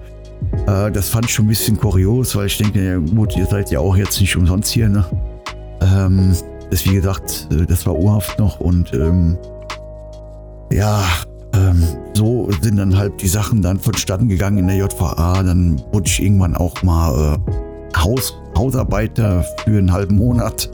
äh, 0.67 0.91
das 0.91 1.09
fand 1.09 1.27
ich 1.27 1.35
schon 1.35 1.47
ein 1.47 1.49
bisschen 1.49 1.79
kurios, 1.79 2.35
weil 2.37 2.47
ich 2.47 2.59
denke, 2.59 2.85
ja 2.85 2.97
gut, 2.99 3.37
ihr 3.37 3.47
seid 3.47 3.71
ja 3.71 3.81
auch 3.81 3.97
jetzt 3.97 4.21
nicht 4.21 4.37
umsonst 4.37 4.73
hier, 4.73 4.89
ne? 4.89 5.05
Ähm, 5.81 6.35
das, 6.71 6.85
wie 6.87 6.95
gesagt, 6.95 7.49
äh, 7.53 7.67
das 7.67 7.87
war 7.87 7.97
urhaft 7.97 8.39
noch 8.39 8.61
und 8.61 8.93
ähm, 8.95 9.37
ja, 10.73 11.05
ähm, 11.55 11.85
so 12.15 12.49
sind 12.61 12.77
dann 12.77 12.97
halt 12.97 13.21
die 13.23 13.29
Sachen 13.29 13.63
dann 13.63 13.79
vonstatten 13.79 14.29
gegangen 14.29 14.59
in 14.59 14.67
der 14.67 14.77
JVA. 14.77 15.43
Dann 15.43 15.81
wurde 15.93 16.07
ich 16.07 16.23
irgendwann 16.23 16.57
auch 16.57 16.83
mal 16.83 17.37
äh, 17.37 17.99
Haus, 17.99 18.35
Hausarbeiter 18.57 19.45
für 19.65 19.79
einen 19.79 19.93
halben 19.93 20.17
Monat, 20.17 20.69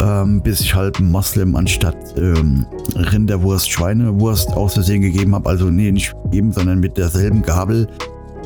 ähm, 0.00 0.40
bis 0.40 0.60
ich 0.60 0.74
halt 0.74 0.98
Moslem 1.00 1.56
anstatt 1.56 1.96
ähm, 2.16 2.64
Rinderwurst, 2.94 3.70
Schweinewurst 3.70 4.50
aus 4.52 4.74
Versehen 4.74 5.02
gegeben 5.02 5.34
habe. 5.34 5.48
Also 5.48 5.66
nee, 5.66 5.90
nicht 5.92 6.14
gegeben, 6.24 6.52
sondern 6.52 6.80
mit 6.80 6.96
derselben 6.96 7.42
Gabel 7.42 7.86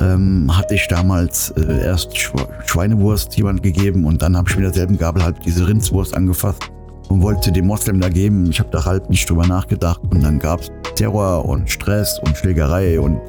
ähm, 0.03 0.55
hatte 0.55 0.75
ich 0.75 0.87
damals 0.87 1.51
äh, 1.51 1.85
erst 1.85 2.17
Schweinewurst 2.65 3.35
jemand 3.37 3.63
gegeben 3.63 4.05
und 4.05 4.21
dann 4.21 4.35
habe 4.35 4.49
ich 4.49 4.55
mit 4.55 4.65
derselben 4.65 4.97
Gabel 4.97 5.23
halt 5.23 5.37
diese 5.45 5.67
Rindswurst 5.67 6.15
angefasst 6.15 6.61
und 7.09 7.21
wollte 7.21 7.51
dem 7.51 7.67
Moslem 7.67 7.99
da 8.01 8.09
geben. 8.09 8.49
Ich 8.49 8.59
habe 8.59 8.69
da 8.71 8.83
halt 8.83 9.09
nicht 9.09 9.29
drüber 9.29 9.47
nachgedacht 9.47 10.01
und 10.09 10.23
dann 10.23 10.39
gab 10.39 10.61
es 10.61 10.71
Terror 10.95 11.45
und 11.45 11.69
Stress 11.69 12.19
und 12.19 12.35
Schlägerei 12.37 12.99
und 12.99 13.19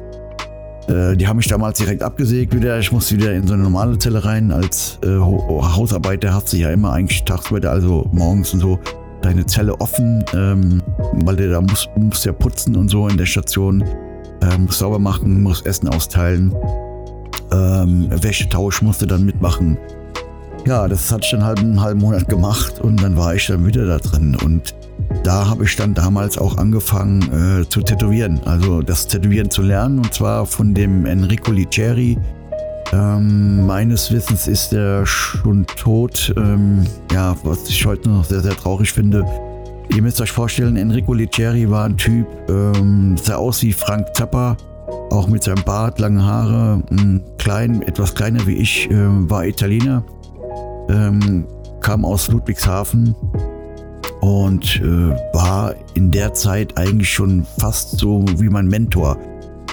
äh, 0.87 1.15
die 1.15 1.27
haben 1.27 1.37
mich 1.37 1.47
damals 1.47 1.77
direkt 1.77 2.03
abgesägt 2.03 2.53
wieder. 2.53 2.77
Ich 2.79 2.91
musste 2.91 3.15
wieder 3.15 3.33
in 3.33 3.47
so 3.47 3.53
eine 3.53 3.63
normale 3.63 3.97
Zelle 3.97 4.23
rein. 4.23 4.51
Als 4.51 4.99
äh, 5.03 5.17
Hausarbeiter 5.17 6.33
hast 6.33 6.53
du 6.53 6.57
ja 6.57 6.69
immer 6.69 6.93
eigentlich 6.93 7.23
tagsüber, 7.23 7.69
also 7.69 8.07
morgens 8.11 8.53
und 8.53 8.59
so, 8.59 8.79
deine 9.21 9.45
Zelle 9.45 9.79
offen, 9.79 10.23
ähm, 10.33 10.81
weil 11.13 11.35
du 11.35 11.49
da 11.49 11.61
musst, 11.61 11.89
musst 11.97 12.25
ja 12.25 12.33
putzen 12.33 12.75
und 12.75 12.89
so 12.89 13.07
in 13.07 13.17
der 13.17 13.25
Station 13.25 13.83
äh, 14.49 14.57
muss 14.57 14.79
sauber 14.79 14.99
machen, 14.99 15.43
muss 15.43 15.61
Essen 15.61 15.89
austeilen. 15.89 16.53
Ähm, 17.51 18.07
Wäschetausch 18.09 18.81
musste 18.81 19.07
dann 19.07 19.25
mitmachen. 19.25 19.77
Ja, 20.65 20.87
das 20.87 21.11
hat 21.11 21.23
ich 21.23 21.31
dann 21.31 21.43
halt 21.43 21.59
einen 21.59 21.79
halben 21.79 22.01
Monat 22.01 22.27
gemacht 22.27 22.79
und 22.81 23.01
dann 23.03 23.15
war 23.15 23.35
ich 23.35 23.45
dann 23.47 23.65
wieder 23.65 23.85
da 23.85 23.97
drin. 23.99 24.35
Und 24.43 24.73
da 25.23 25.47
habe 25.47 25.63
ich 25.63 25.75
dann 25.75 25.93
damals 25.93 26.37
auch 26.37 26.57
angefangen 26.57 27.21
äh, 27.61 27.69
zu 27.69 27.81
tätowieren, 27.81 28.41
also 28.45 28.81
das 28.81 29.07
Tätowieren 29.07 29.51
zu 29.51 29.61
lernen 29.61 29.99
und 29.99 30.13
zwar 30.13 30.45
von 30.45 30.73
dem 30.73 31.05
Enrico 31.05 31.51
Liceri. 31.51 32.17
Ähm, 32.93 33.65
meines 33.65 34.11
Wissens 34.11 34.47
ist 34.47 34.73
er 34.73 35.05
schon 35.05 35.65
tot. 35.65 36.33
Ähm, 36.37 36.85
ja, 37.11 37.35
was 37.43 37.67
ich 37.69 37.85
heute 37.85 38.09
noch 38.09 38.23
sehr, 38.25 38.41
sehr 38.41 38.55
traurig 38.55 38.91
finde. 38.91 39.25
Ihr 39.93 40.01
müsst 40.01 40.19
euch 40.21 40.31
vorstellen, 40.31 40.77
Enrico 40.77 41.13
Liceri 41.13 41.69
war 41.69 41.85
ein 41.85 41.97
Typ, 41.97 42.27
ähm, 42.49 43.15
sah 43.17 43.35
aus 43.35 43.61
wie 43.61 43.73
Frank 43.73 44.07
Zappa, 44.13 44.57
auch 45.11 45.27
mit 45.27 45.43
seinem 45.43 45.63
Bart, 45.63 45.99
langen 45.99 46.23
Haare, 46.23 46.81
klein, 47.37 47.81
etwas 47.83 48.15
kleiner 48.15 48.45
wie 48.47 48.55
ich, 48.55 48.89
äh, 48.89 48.95
war 49.29 49.45
Italiener, 49.45 50.03
ähm, 50.89 51.45
kam 51.81 52.03
aus 52.03 52.29
Ludwigshafen 52.29 53.15
und 54.21 54.81
äh, 54.81 55.15
war 55.33 55.75
in 55.93 56.11
der 56.11 56.33
Zeit 56.33 56.77
eigentlich 56.77 57.11
schon 57.11 57.45
fast 57.59 57.99
so 57.99 58.25
wie 58.37 58.49
mein 58.49 58.67
Mentor. 58.67 59.17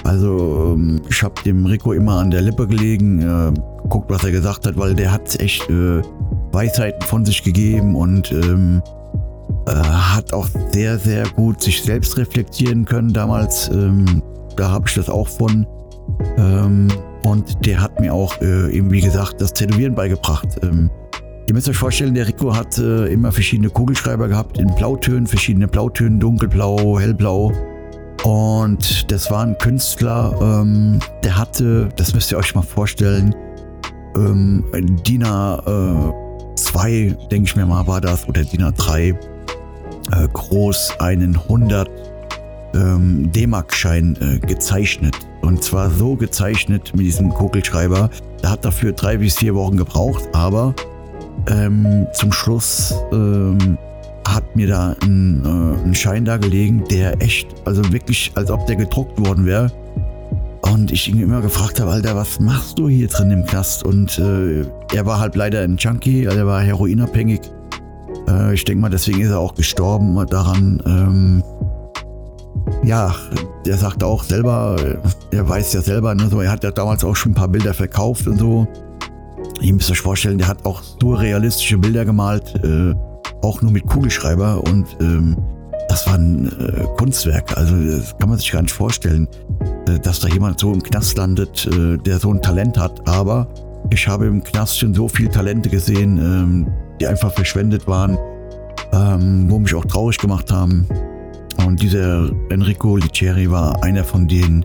Also 0.04 0.74
ähm, 0.74 1.00
ich 1.08 1.22
habe 1.22 1.34
dem 1.44 1.64
Rico 1.64 1.92
immer 1.92 2.18
an 2.18 2.30
der 2.30 2.42
Lippe 2.42 2.66
gelegen, 2.66 3.20
äh, 3.20 3.52
guckt, 3.88 4.10
was 4.10 4.24
er 4.24 4.32
gesagt 4.32 4.66
hat, 4.66 4.76
weil 4.76 4.94
der 4.94 5.12
hat 5.12 5.40
echt 5.40 5.68
äh, 5.70 6.02
Weisheiten 6.52 7.02
von 7.02 7.24
sich 7.24 7.42
gegeben 7.42 7.94
und 7.94 8.30
ähm, 8.32 8.82
äh, 9.66 9.72
hat 9.72 10.32
auch 10.32 10.48
sehr, 10.72 10.98
sehr 10.98 11.28
gut 11.30 11.62
sich 11.62 11.82
selbst 11.82 12.16
reflektieren 12.16 12.84
können 12.84 13.12
damals. 13.12 13.68
Ähm, 13.68 14.22
da 14.56 14.70
habe 14.70 14.88
ich 14.88 14.94
das 14.94 15.08
auch 15.08 15.28
von. 15.28 15.66
Ähm, 16.36 16.88
und 17.22 17.64
der 17.64 17.80
hat 17.80 18.00
mir 18.00 18.12
auch 18.12 18.40
äh, 18.40 18.76
eben, 18.76 18.90
wie 18.90 19.00
gesagt, 19.00 19.40
das 19.40 19.52
Tätowieren 19.52 19.94
beigebracht. 19.94 20.48
Ähm, 20.62 20.90
ihr 21.46 21.54
müsst 21.54 21.68
euch 21.68 21.76
vorstellen, 21.76 22.14
der 22.14 22.26
Rico 22.26 22.54
hat 22.54 22.76
äh, 22.78 23.06
immer 23.06 23.30
verschiedene 23.30 23.70
Kugelschreiber 23.70 24.28
gehabt 24.28 24.58
in 24.58 24.74
Blautönen, 24.74 25.26
verschiedene 25.26 25.68
Blautönen, 25.68 26.18
dunkelblau, 26.18 26.98
hellblau. 26.98 27.52
Und 28.24 29.10
das 29.10 29.30
war 29.30 29.44
ein 29.44 29.56
Künstler, 29.58 30.34
ähm, 30.40 30.98
der 31.24 31.36
hatte, 31.36 31.88
das 31.96 32.14
müsst 32.14 32.30
ihr 32.32 32.38
euch 32.38 32.54
mal 32.54 32.62
vorstellen, 32.62 33.34
ähm, 34.16 34.64
DIN 35.06 35.24
A2, 35.24 36.88
äh, 36.88 37.16
denke 37.30 37.48
ich 37.48 37.56
mir 37.56 37.66
mal, 37.66 37.86
war 37.86 38.00
das, 38.00 38.28
oder 38.28 38.44
DIN 38.44 38.62
A3 38.62 39.16
äh, 40.12 40.28
groß 40.32 41.00
einen 41.00 41.36
100 41.36 41.90
ähm, 42.74 43.30
D-Mark-Schein 43.32 44.16
äh, 44.20 44.38
gezeichnet. 44.46 45.16
Und 45.42 45.62
zwar 45.62 45.90
so 45.90 46.16
gezeichnet 46.16 46.92
mit 46.94 47.06
diesem 47.06 47.30
Kugelschreiber. 47.30 48.10
Er 48.42 48.50
hat 48.50 48.64
dafür 48.64 48.92
drei 48.92 49.16
bis 49.16 49.36
vier 49.36 49.54
Wochen 49.54 49.76
gebraucht, 49.76 50.28
aber 50.32 50.74
ähm, 51.48 52.06
zum 52.12 52.32
Schluss 52.32 52.94
ähm, 53.12 53.76
hat 54.26 54.56
mir 54.56 54.68
da 54.68 54.96
ein, 55.02 55.42
äh, 55.44 55.86
ein 55.86 55.94
Schein 55.94 56.24
da 56.24 56.36
gelegen, 56.36 56.84
der 56.90 57.20
echt, 57.20 57.48
also 57.64 57.92
wirklich, 57.92 58.32
als 58.34 58.50
ob 58.50 58.66
der 58.66 58.76
gedruckt 58.76 59.18
worden 59.24 59.46
wäre. 59.46 59.70
Und 60.62 60.92
ich 60.92 61.08
ihn 61.08 61.20
immer 61.20 61.40
gefragt 61.40 61.80
habe, 61.80 61.90
Alter, 61.90 62.14
was 62.14 62.38
machst 62.38 62.78
du 62.78 62.88
hier 62.88 63.08
drin 63.08 63.32
im 63.32 63.44
Knast? 63.44 63.84
Und 63.84 64.18
äh, 64.18 64.64
er 64.94 65.06
war 65.06 65.18
halt 65.18 65.34
leider 65.34 65.60
ein 65.60 65.76
Junkie, 65.76 66.26
also 66.28 66.38
er 66.38 66.46
war 66.46 66.60
heroinabhängig. 66.62 67.40
Äh, 68.32 68.54
ich 68.54 68.64
denke 68.64 68.80
mal, 68.80 68.90
deswegen 68.90 69.20
ist 69.20 69.30
er 69.30 69.38
auch 69.38 69.54
gestorben 69.54 70.14
daran. 70.28 70.82
Ähm, 70.86 71.42
ja, 72.84 73.14
der 73.64 73.76
sagt 73.76 74.02
auch 74.02 74.24
selber, 74.24 74.76
er 75.30 75.48
weiß 75.48 75.72
ja 75.72 75.82
selber, 75.82 76.14
ne, 76.14 76.28
so, 76.28 76.40
er 76.40 76.50
hat 76.50 76.64
ja 76.64 76.70
damals 76.70 77.04
auch 77.04 77.14
schon 77.14 77.32
ein 77.32 77.34
paar 77.34 77.48
Bilder 77.48 77.74
verkauft 77.74 78.26
und 78.26 78.38
so. 78.38 78.66
Ihr 79.60 79.72
müsst 79.72 79.90
euch 79.90 80.00
vorstellen, 80.00 80.38
der 80.38 80.48
hat 80.48 80.64
auch 80.64 80.82
surrealistische 81.00 81.78
Bilder 81.78 82.04
gemalt, 82.04 82.54
äh, 82.64 82.94
auch 83.42 83.62
nur 83.62 83.70
mit 83.70 83.86
Kugelschreiber 83.86 84.62
und 84.64 84.86
ähm, 85.00 85.36
das 85.88 86.06
war 86.06 86.14
ein 86.14 86.46
äh, 86.46 86.84
Kunstwerk. 86.96 87.56
Also 87.56 87.74
das 87.76 88.16
kann 88.18 88.28
man 88.28 88.38
sich 88.38 88.50
gar 88.50 88.62
nicht 88.62 88.74
vorstellen, 88.74 89.28
äh, 89.86 89.98
dass 89.98 90.20
da 90.20 90.28
jemand 90.28 90.58
so 90.58 90.72
im 90.72 90.82
Knast 90.82 91.16
landet, 91.16 91.66
äh, 91.66 91.98
der 91.98 92.18
so 92.18 92.32
ein 92.32 92.40
Talent 92.40 92.78
hat. 92.78 93.06
Aber 93.06 93.46
ich 93.90 94.08
habe 94.08 94.26
im 94.26 94.42
Knast 94.42 94.78
schon 94.78 94.94
so 94.94 95.06
viele 95.08 95.30
Talente 95.30 95.68
gesehen, 95.68 96.18
ähm, 96.18 96.66
die 97.02 97.08
einfach 97.08 97.32
verschwendet 97.32 97.88
waren, 97.88 98.16
ähm, 98.92 99.50
wo 99.50 99.58
mich 99.58 99.74
auch 99.74 99.84
traurig 99.84 100.18
gemacht 100.18 100.52
haben. 100.52 100.86
Und 101.66 101.82
dieser 101.82 102.30
Enrico 102.48 102.96
Liceri 102.96 103.50
war 103.50 103.82
einer 103.82 104.04
von 104.04 104.28
denen, 104.28 104.64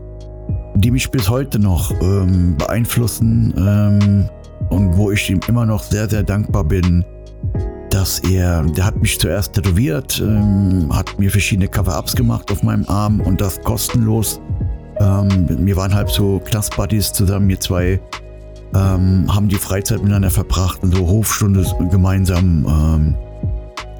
die 0.75 0.91
mich 0.91 1.10
bis 1.10 1.27
heute 1.27 1.58
noch 1.58 1.91
ähm, 2.00 2.56
beeinflussen 2.56 3.56
ähm, 3.58 4.29
und 4.70 4.96
wo 4.96 5.10
ich 5.10 5.27
ihm 5.32 5.39
immer 5.48 5.65
noch 5.65 5.82
sehr, 5.82 6.08
sehr 6.08 6.22
dankbar 6.22 6.63
bin, 6.63 7.03
dass 7.89 8.20
er, 8.20 8.62
der 8.63 8.86
hat 8.86 9.01
mich 9.01 9.20
zuerst 9.20 9.53
tätowiert, 9.53 10.22
ähm, 10.24 10.89
hat 10.94 11.17
mir 11.17 11.32
verschiedene 11.32 11.67
Cover-Ups 11.67 12.15
gemacht 12.15 12.51
auf 12.51 12.62
meinem 12.62 12.86
Arm 12.88 13.20
und 13.22 13.41
das 13.41 13.60
kostenlos. 13.62 14.39
Ähm, 15.00 15.48
wir 15.65 15.75
waren 15.75 15.94
halt 15.94 16.10
so 16.10 16.39
Class-Buddies 16.46 17.13
zusammen, 17.13 17.50
wir 17.50 17.60
zwei 17.60 18.00
ähm, 18.75 19.33
haben 19.33 19.47
die 19.47 19.55
Freizeit 19.55 20.00
miteinander 20.00 20.29
verbracht 20.29 20.83
und 20.83 20.95
so 20.95 21.07
Hofstunde 21.07 21.65
gemeinsam. 21.89 22.65
Ähm, 22.67 23.15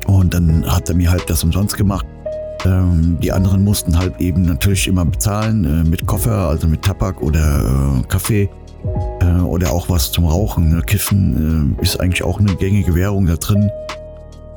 und 0.08 0.34
dann 0.34 0.66
hat 0.66 0.90
er 0.90 0.96
mir 0.96 1.12
halt 1.12 1.30
das 1.30 1.44
umsonst 1.44 1.78
gemacht. 1.78 2.06
Ähm, 2.66 3.18
die 3.22 3.32
anderen 3.32 3.64
mussten 3.64 3.98
halt 3.98 4.20
eben 4.20 4.44
natürlich 4.44 4.88
immer 4.88 5.06
bezahlen 5.06 5.66
äh, 5.66 5.90
mit 5.90 6.06
Koffer, 6.06 6.48
also 6.50 6.68
mit 6.68 6.82
Tabak 6.82 7.22
oder 7.22 8.00
äh, 8.00 8.08
Kaffee 8.08 8.50
äh, 9.22 9.42
oder 9.42 9.72
auch 9.72 9.90
was 9.90 10.12
zum 10.12 10.26
Rauchen. 10.26 10.70
Ne? 10.70 10.82
Kiffen 10.82 11.78
äh, 11.80 11.84
ist 11.84 12.00
eigentlich 12.00 12.24
auch 12.24 12.40
eine 12.40 12.56
gängige 12.56 12.96
Währung 12.96 13.26
da 13.28 13.36
drin. 13.36 13.70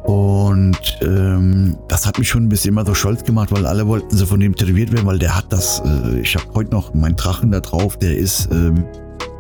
Und 0.05 0.99
ähm, 1.03 1.77
das 1.89 2.07
hat 2.07 2.19
mich 2.19 2.29
schon 2.29 2.45
ein 2.45 2.49
bisschen 2.49 2.71
immer 2.71 2.87
so 2.87 2.95
stolz 2.95 3.23
gemacht, 3.23 3.53
weil 3.53 3.67
alle 3.67 3.87
wollten 3.87 4.17
so 4.17 4.25
von 4.25 4.41
dem 4.41 4.57
tätowiert 4.57 4.93
werden, 4.93 5.07
weil 5.07 5.19
der 5.19 5.37
hat 5.37 5.47
das. 5.51 5.83
Äh, 5.85 6.21
ich 6.21 6.35
habe 6.37 6.47
heute 6.55 6.71
noch 6.71 6.95
meinen 6.95 7.17
Drachen 7.17 7.51
da 7.51 7.61
drauf, 7.61 7.99
der 7.99 8.17
ist 8.17 8.49
ähm, 8.51 8.85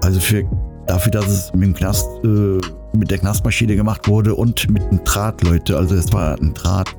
also 0.02 0.20
für 0.20 0.44
dafür, 0.86 1.12
dass 1.12 1.28
es 1.28 1.52
mit 1.54 1.62
dem 1.62 1.74
Knast 1.74 2.06
äh, 2.24 2.58
mit 2.96 3.10
der 3.10 3.18
Knastmaschine 3.18 3.76
gemacht 3.76 4.08
wurde 4.08 4.34
und 4.34 4.68
mit 4.70 4.82
einem 4.82 5.04
Draht, 5.04 5.42
Leute. 5.42 5.76
Also 5.76 5.94
es 5.94 6.12
war 6.12 6.36
ein 6.40 6.54
Draht, 6.54 6.94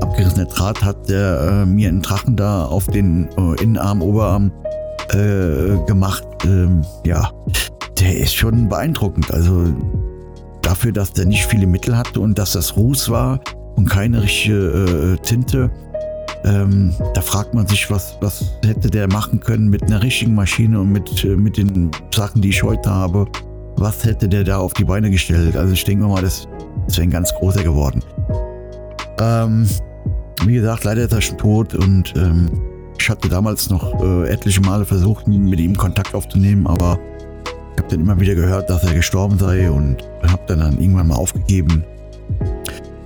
abgerissener 0.00 0.46
Draht 0.46 0.82
hat 0.82 1.08
der 1.08 1.40
äh, 1.40 1.66
mir 1.66 1.88
einen 1.88 2.02
Drachen 2.02 2.36
da 2.36 2.64
auf 2.64 2.86
den 2.86 3.28
äh, 3.36 3.62
Innenarm, 3.62 4.02
Oberarm 4.02 4.52
äh, 5.10 5.78
gemacht. 5.86 6.26
Ähm, 6.44 6.84
ja, 7.04 7.30
der 7.98 8.16
ist 8.16 8.34
schon 8.34 8.68
beeindruckend. 8.68 9.32
Also 9.32 9.66
dafür, 10.62 10.92
dass 10.92 11.12
der 11.12 11.26
nicht 11.26 11.46
viele 11.46 11.66
Mittel 11.66 11.96
hatte 11.96 12.20
und 12.20 12.38
dass 12.38 12.52
das 12.52 12.76
Ruß 12.76 13.10
war 13.10 13.40
und 13.76 13.88
keine 13.88 14.22
richtige 14.22 15.16
äh, 15.18 15.24
Tinte. 15.24 15.70
Ähm, 16.44 16.94
da 17.14 17.20
fragt 17.20 17.54
man 17.54 17.66
sich, 17.66 17.90
was, 17.90 18.16
was 18.20 18.44
hätte 18.64 18.90
der 18.90 19.08
machen 19.08 19.40
können 19.40 19.68
mit 19.68 19.82
einer 19.82 20.02
richtigen 20.02 20.34
Maschine 20.34 20.80
und 20.80 20.92
mit, 20.92 21.24
äh, 21.24 21.36
mit 21.36 21.56
den 21.56 21.90
Sachen, 22.14 22.42
die 22.42 22.50
ich 22.50 22.62
heute 22.62 22.90
habe. 22.90 23.26
Was 23.76 24.04
hätte 24.04 24.28
der 24.28 24.44
da 24.44 24.58
auf 24.58 24.72
die 24.74 24.84
Beine 24.84 25.10
gestellt? 25.10 25.56
Also 25.56 25.72
ich 25.72 25.84
denke 25.84 26.06
mal, 26.06 26.22
das, 26.22 26.48
das 26.86 26.96
wäre 26.96 27.06
ein 27.08 27.10
ganz 27.10 27.32
großer 27.34 27.62
geworden. 27.62 28.02
Ähm, 29.20 29.68
wie 30.44 30.54
gesagt, 30.54 30.84
leider 30.84 31.02
ist 31.02 31.12
er 31.12 31.20
schon 31.20 31.38
tot 31.38 31.74
und 31.74 32.14
ähm, 32.16 32.48
ich 32.98 33.08
hatte 33.08 33.28
damals 33.28 33.70
noch 33.70 34.00
äh, 34.02 34.28
etliche 34.28 34.60
Male 34.60 34.84
versucht, 34.84 35.28
mit 35.28 35.60
ihm 35.60 35.76
Kontakt 35.76 36.14
aufzunehmen, 36.14 36.66
aber 36.66 36.98
ich 37.44 37.82
habe 37.82 37.88
dann 37.90 38.00
immer 38.00 38.18
wieder 38.20 38.34
gehört, 38.34 38.70
dass 38.70 38.84
er 38.84 38.94
gestorben 38.94 39.38
sei 39.38 39.70
und 39.70 39.96
habe 40.26 40.42
dann, 40.46 40.60
dann 40.60 40.78
irgendwann 40.80 41.08
mal 41.08 41.16
aufgegeben. 41.16 41.84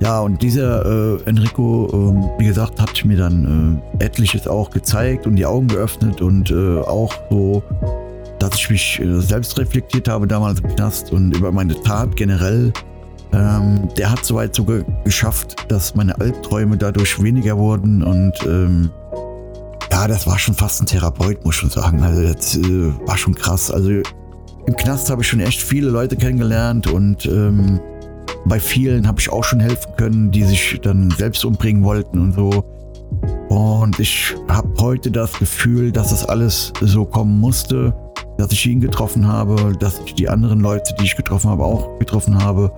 Ja, 0.02 0.18
und 0.18 0.42
dieser 0.42 0.84
äh, 0.84 1.22
Enrico, 1.26 1.86
äh, 1.86 2.40
wie 2.40 2.46
gesagt, 2.46 2.80
hat 2.80 3.04
mir 3.04 3.16
dann 3.16 3.80
äh, 4.00 4.04
etliches 4.04 4.48
auch 4.48 4.70
gezeigt 4.70 5.28
und 5.28 5.36
die 5.36 5.46
Augen 5.46 5.68
geöffnet 5.68 6.20
und 6.20 6.50
äh, 6.50 6.80
auch 6.80 7.14
so, 7.30 7.62
dass 8.40 8.56
ich 8.56 8.68
mich 8.68 9.00
äh, 9.00 9.20
selbst 9.20 9.56
reflektiert 9.58 10.08
habe 10.08 10.26
damals 10.26 10.58
im 10.58 10.74
Knast 10.74 11.12
und 11.12 11.36
über 11.36 11.52
meine 11.52 11.80
Tat 11.82 12.16
generell. 12.16 12.72
Ähm, 13.32 13.88
der 13.96 14.10
hat 14.10 14.24
soweit 14.24 14.56
sogar 14.56 14.80
geschafft, 15.04 15.54
dass 15.68 15.94
meine 15.94 16.18
Albträume 16.18 16.76
dadurch 16.76 17.22
weniger 17.22 17.56
wurden 17.56 18.02
und 18.02 18.32
ähm, 18.44 18.90
ja, 19.92 20.08
das 20.08 20.26
war 20.26 20.36
schon 20.36 20.56
fast 20.56 20.82
ein 20.82 20.86
Therapeut, 20.86 21.44
muss 21.44 21.54
ich 21.54 21.60
schon 21.60 21.70
sagen. 21.70 22.02
Also 22.02 22.22
das 22.22 22.56
äh, 22.56 22.92
war 23.06 23.16
schon 23.16 23.36
krass. 23.36 23.70
Also 23.70 23.90
im 24.66 24.76
Knast 24.76 25.10
habe 25.10 25.22
ich 25.22 25.28
schon 25.28 25.38
echt 25.38 25.62
viele 25.62 25.90
Leute 25.90 26.16
kennengelernt 26.16 26.88
und 26.88 27.24
ähm, 27.26 27.78
bei 28.46 28.58
vielen 28.58 29.06
habe 29.06 29.20
ich 29.20 29.30
auch 29.30 29.44
schon 29.44 29.60
helfen 29.60 29.92
können, 29.96 30.30
die 30.30 30.42
sich 30.42 30.80
dann 30.82 31.10
selbst 31.10 31.44
umbringen 31.44 31.84
wollten 31.84 32.18
und 32.18 32.32
so. 32.32 32.64
Und 33.48 33.98
ich 34.00 34.34
habe 34.48 34.68
heute 34.80 35.10
das 35.10 35.38
Gefühl, 35.38 35.92
dass 35.92 36.10
das 36.10 36.24
alles 36.24 36.72
so 36.80 37.04
kommen 37.04 37.38
musste, 37.38 37.94
dass 38.38 38.50
ich 38.52 38.66
ihn 38.66 38.80
getroffen 38.80 39.26
habe, 39.28 39.76
dass 39.78 40.00
ich 40.04 40.14
die 40.14 40.28
anderen 40.28 40.60
Leute, 40.60 40.94
die 40.98 41.04
ich 41.04 41.16
getroffen 41.16 41.50
habe, 41.50 41.64
auch 41.64 41.98
getroffen 41.98 42.42
habe, 42.42 42.72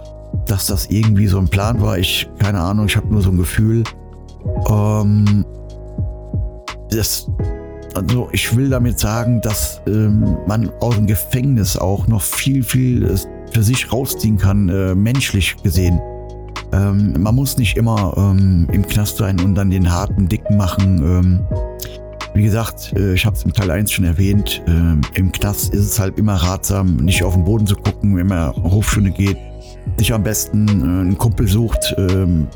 dass 0.46 0.66
das 0.66 0.86
irgendwie 0.86 1.26
so 1.26 1.38
ein 1.38 1.48
Plan 1.48 1.80
war. 1.80 1.98
Ich, 1.98 2.28
keine 2.38 2.60
Ahnung, 2.60 2.86
ich 2.86 2.96
habe 2.96 3.06
nur 3.08 3.22
so 3.22 3.30
ein 3.30 3.36
Gefühl. 3.36 3.84
Ähm, 4.68 5.44
das, 6.90 7.30
also 7.94 8.28
ich 8.32 8.54
will 8.56 8.68
damit 8.68 8.98
sagen, 8.98 9.40
dass 9.40 9.80
ähm, 9.86 10.36
man 10.46 10.70
aus 10.80 10.96
dem 10.96 11.06
Gefängnis 11.06 11.76
auch 11.76 12.08
noch 12.08 12.22
viel, 12.22 12.62
viel 12.62 13.04
für 13.54 13.62
sich 13.62 13.90
rausziehen 13.92 14.36
kann, 14.36 14.68
äh, 14.68 14.94
menschlich 14.94 15.56
gesehen. 15.62 16.00
Ähm, 16.72 17.14
man 17.18 17.34
muss 17.36 17.56
nicht 17.56 17.76
immer 17.76 18.12
ähm, 18.16 18.66
im 18.72 18.86
Knast 18.86 19.18
sein 19.18 19.38
und 19.40 19.54
dann 19.54 19.70
den 19.70 19.90
harten, 19.90 20.28
dicken 20.28 20.56
machen. 20.56 20.98
Ähm, 20.98 21.40
wie 22.34 22.42
gesagt, 22.42 22.92
äh, 22.96 23.14
ich 23.14 23.24
habe 23.24 23.36
es 23.36 23.44
im 23.44 23.52
Teil 23.52 23.70
1 23.70 23.92
schon 23.92 24.04
erwähnt, 24.04 24.60
äh, 24.66 25.18
im 25.18 25.30
Knast 25.30 25.72
ist 25.72 25.84
es 25.84 26.00
halt 26.00 26.18
immer 26.18 26.34
ratsam, 26.34 26.96
nicht 26.96 27.22
auf 27.22 27.34
den 27.34 27.44
Boden 27.44 27.66
zu 27.66 27.76
gucken, 27.76 28.16
wenn 28.16 28.26
man 28.26 28.52
Hofstunde 28.56 29.12
geht. 29.12 29.38
Sich 29.98 30.12
am 30.12 30.24
besten 30.24 30.66
äh, 30.66 30.72
einen 30.72 31.16
Kumpel 31.16 31.46
sucht, 31.46 31.94
ähm, 31.96 32.48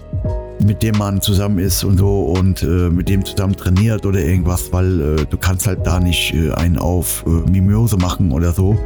mit 0.64 0.82
dem 0.82 0.98
man 0.98 1.20
zusammen 1.20 1.60
ist 1.60 1.84
und 1.84 1.98
so 1.98 2.22
und 2.22 2.64
äh, 2.64 2.90
mit 2.90 3.08
dem 3.08 3.24
zusammen 3.24 3.54
trainiert 3.54 4.04
oder 4.04 4.18
irgendwas, 4.18 4.72
weil 4.72 5.00
äh, 5.00 5.26
du 5.26 5.36
kannst 5.38 5.68
halt 5.68 5.86
da 5.86 6.00
nicht 6.00 6.34
äh, 6.34 6.50
einen 6.54 6.76
auf 6.76 7.24
äh, 7.24 7.48
Mimiose 7.48 7.96
machen 7.98 8.32
oder 8.32 8.52
so 8.52 8.76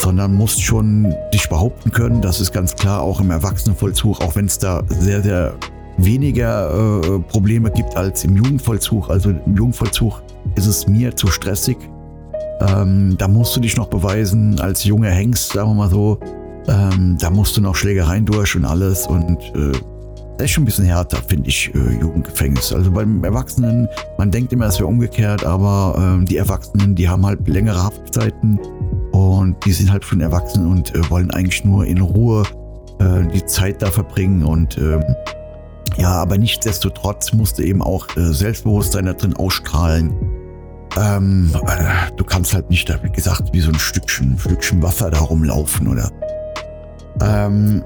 sondern 0.00 0.34
musst 0.34 0.62
schon 0.62 1.14
dich 1.32 1.48
behaupten 1.48 1.90
können. 1.90 2.20
Das 2.20 2.40
ist 2.40 2.52
ganz 2.52 2.74
klar 2.74 3.02
auch 3.02 3.20
im 3.20 3.30
Erwachsenenvollzug, 3.30 4.20
auch 4.20 4.36
wenn 4.36 4.46
es 4.46 4.58
da 4.58 4.82
sehr, 4.88 5.22
sehr 5.22 5.54
weniger 5.96 7.00
äh, 7.02 7.18
Probleme 7.20 7.70
gibt 7.70 7.96
als 7.96 8.24
im 8.24 8.36
Jugendvollzug. 8.36 9.10
Also 9.10 9.30
im 9.30 9.56
Jugendvollzug 9.56 10.22
ist 10.56 10.66
es 10.66 10.86
mir 10.86 11.14
zu 11.14 11.28
stressig. 11.28 11.76
Ähm, 12.60 13.16
da 13.18 13.28
musst 13.28 13.56
du 13.56 13.60
dich 13.60 13.76
noch 13.76 13.88
beweisen 13.88 14.60
als 14.60 14.84
junger 14.84 15.10
Hengst, 15.10 15.52
sagen 15.52 15.70
wir 15.70 15.74
mal 15.74 15.90
so. 15.90 16.18
Ähm, 16.68 17.16
da 17.18 17.30
musst 17.30 17.56
du 17.56 17.60
noch 17.60 17.74
Schlägereien 17.74 18.24
durch 18.24 18.56
und 18.56 18.64
alles 18.64 19.06
und 19.06 19.38
äh, 19.54 19.72
das 20.36 20.46
ist 20.46 20.50
schon 20.50 20.64
ein 20.64 20.66
bisschen 20.66 20.86
härter, 20.86 21.18
finde 21.28 21.48
ich, 21.48 21.72
äh, 21.74 22.00
Jugendgefängnis. 22.00 22.72
Also 22.72 22.90
beim 22.90 23.22
Erwachsenen, 23.22 23.88
man 24.18 24.30
denkt 24.30 24.52
immer, 24.52 24.66
es 24.66 24.80
wäre 24.80 24.88
umgekehrt, 24.88 25.44
aber 25.44 26.18
äh, 26.20 26.24
die 26.24 26.38
Erwachsenen, 26.38 26.94
die 26.94 27.08
haben 27.08 27.24
halt 27.24 27.46
längere 27.46 27.84
Haftzeiten 27.84 28.58
und 29.14 29.64
die 29.64 29.72
sind 29.72 29.92
halt 29.92 30.04
schon 30.04 30.20
erwachsen 30.20 30.66
und 30.66 30.92
äh, 30.94 31.08
wollen 31.08 31.30
eigentlich 31.30 31.64
nur 31.64 31.86
in 31.86 32.00
Ruhe 32.00 32.42
äh, 32.98 33.22
die 33.32 33.44
Zeit 33.46 33.80
da 33.80 33.86
verbringen. 33.86 34.44
Und 34.44 34.76
ähm, 34.76 35.04
ja, 35.96 36.10
aber 36.10 36.36
nichtsdestotrotz 36.36 37.32
musste 37.32 37.62
eben 37.62 37.80
auch 37.80 38.08
äh, 38.16 38.32
Selbstbewusstsein 38.32 39.06
da 39.06 39.12
drin 39.12 39.36
ausstrahlen. 39.36 40.12
Ähm, 41.00 41.48
äh, 41.64 42.10
du 42.16 42.24
kannst 42.24 42.54
halt 42.54 42.70
nicht, 42.70 42.92
wie 43.04 43.12
gesagt, 43.12 43.52
wie 43.52 43.60
so 43.60 43.70
ein 43.70 43.78
Stückchen, 43.78 44.36
Stückchen 44.36 44.82
Wasser 44.82 45.12
da 45.12 45.20
rumlaufen 45.20 45.86
oder. 45.86 46.10
Ähm, 47.22 47.84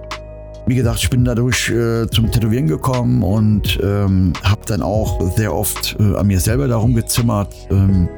wie 0.66 0.76
gesagt, 0.76 1.00
ich 1.00 1.10
bin 1.10 1.26
dadurch 1.26 1.68
äh, 1.68 2.06
zum 2.08 2.30
Tätowieren 2.30 2.68
gekommen 2.68 3.22
und 3.22 3.78
ähm, 3.82 4.32
habe 4.42 4.62
dann 4.66 4.80
auch 4.80 5.20
sehr 5.36 5.54
oft 5.54 5.94
äh, 6.00 6.16
an 6.16 6.26
mir 6.26 6.40
selber 6.40 6.68
darum 6.68 6.94
gezimmert. 6.94 7.54
Ähm, 7.70 8.08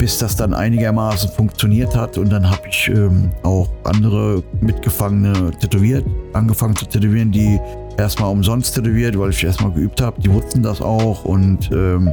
bis 0.00 0.16
das 0.16 0.34
dann 0.34 0.54
einigermaßen 0.54 1.30
funktioniert 1.30 1.94
hat. 1.94 2.16
Und 2.16 2.30
dann 2.30 2.48
habe 2.48 2.62
ich 2.68 2.88
ähm, 2.88 3.30
auch 3.42 3.68
andere 3.84 4.42
Mitgefangene 4.62 5.50
tätowiert, 5.60 6.06
angefangen 6.32 6.74
zu 6.74 6.86
tätowieren, 6.86 7.30
die 7.30 7.60
erstmal 7.98 8.30
umsonst 8.30 8.74
tätowiert, 8.74 9.18
weil 9.18 9.28
ich 9.28 9.44
erstmal 9.44 9.72
geübt 9.72 10.00
habe. 10.00 10.18
Die 10.22 10.32
wussten 10.32 10.62
das 10.62 10.80
auch 10.80 11.26
und 11.26 11.70
ähm, 11.70 12.10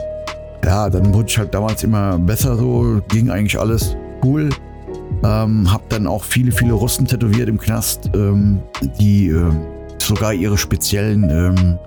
ja, 0.66 0.90
dann 0.90 1.14
wurde 1.14 1.30
ich 1.30 1.38
halt 1.38 1.54
damals 1.54 1.82
immer 1.86 2.20
besser 2.20 2.58
so, 2.58 3.02
ging 3.08 3.30
eigentlich 3.30 3.58
alles 3.58 3.96
cool. 4.22 4.50
Ähm, 5.24 5.72
hab 5.72 5.90
dann 5.90 6.08
auch 6.08 6.26
viele, 6.26 6.52
viele 6.52 6.74
Russen 6.74 7.06
tätowiert 7.08 7.48
im 7.48 7.58
Knast, 7.58 8.12
ähm, 8.14 8.60
die 9.00 9.30
äh, 9.30 9.50
sogar 9.98 10.34
ihre 10.34 10.58
speziellen 10.58 11.30
ähm, 11.30 11.80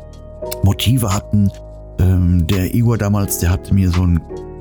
Motive 0.63 1.13
hatten. 1.13 1.51
Ähm, 1.99 2.47
der 2.47 2.75
Igor 2.75 2.97
damals, 2.97 3.39
der 3.41 3.51
hatte 3.51 3.75
mir 3.75 3.91
so 3.91 4.07
ein 4.07 4.19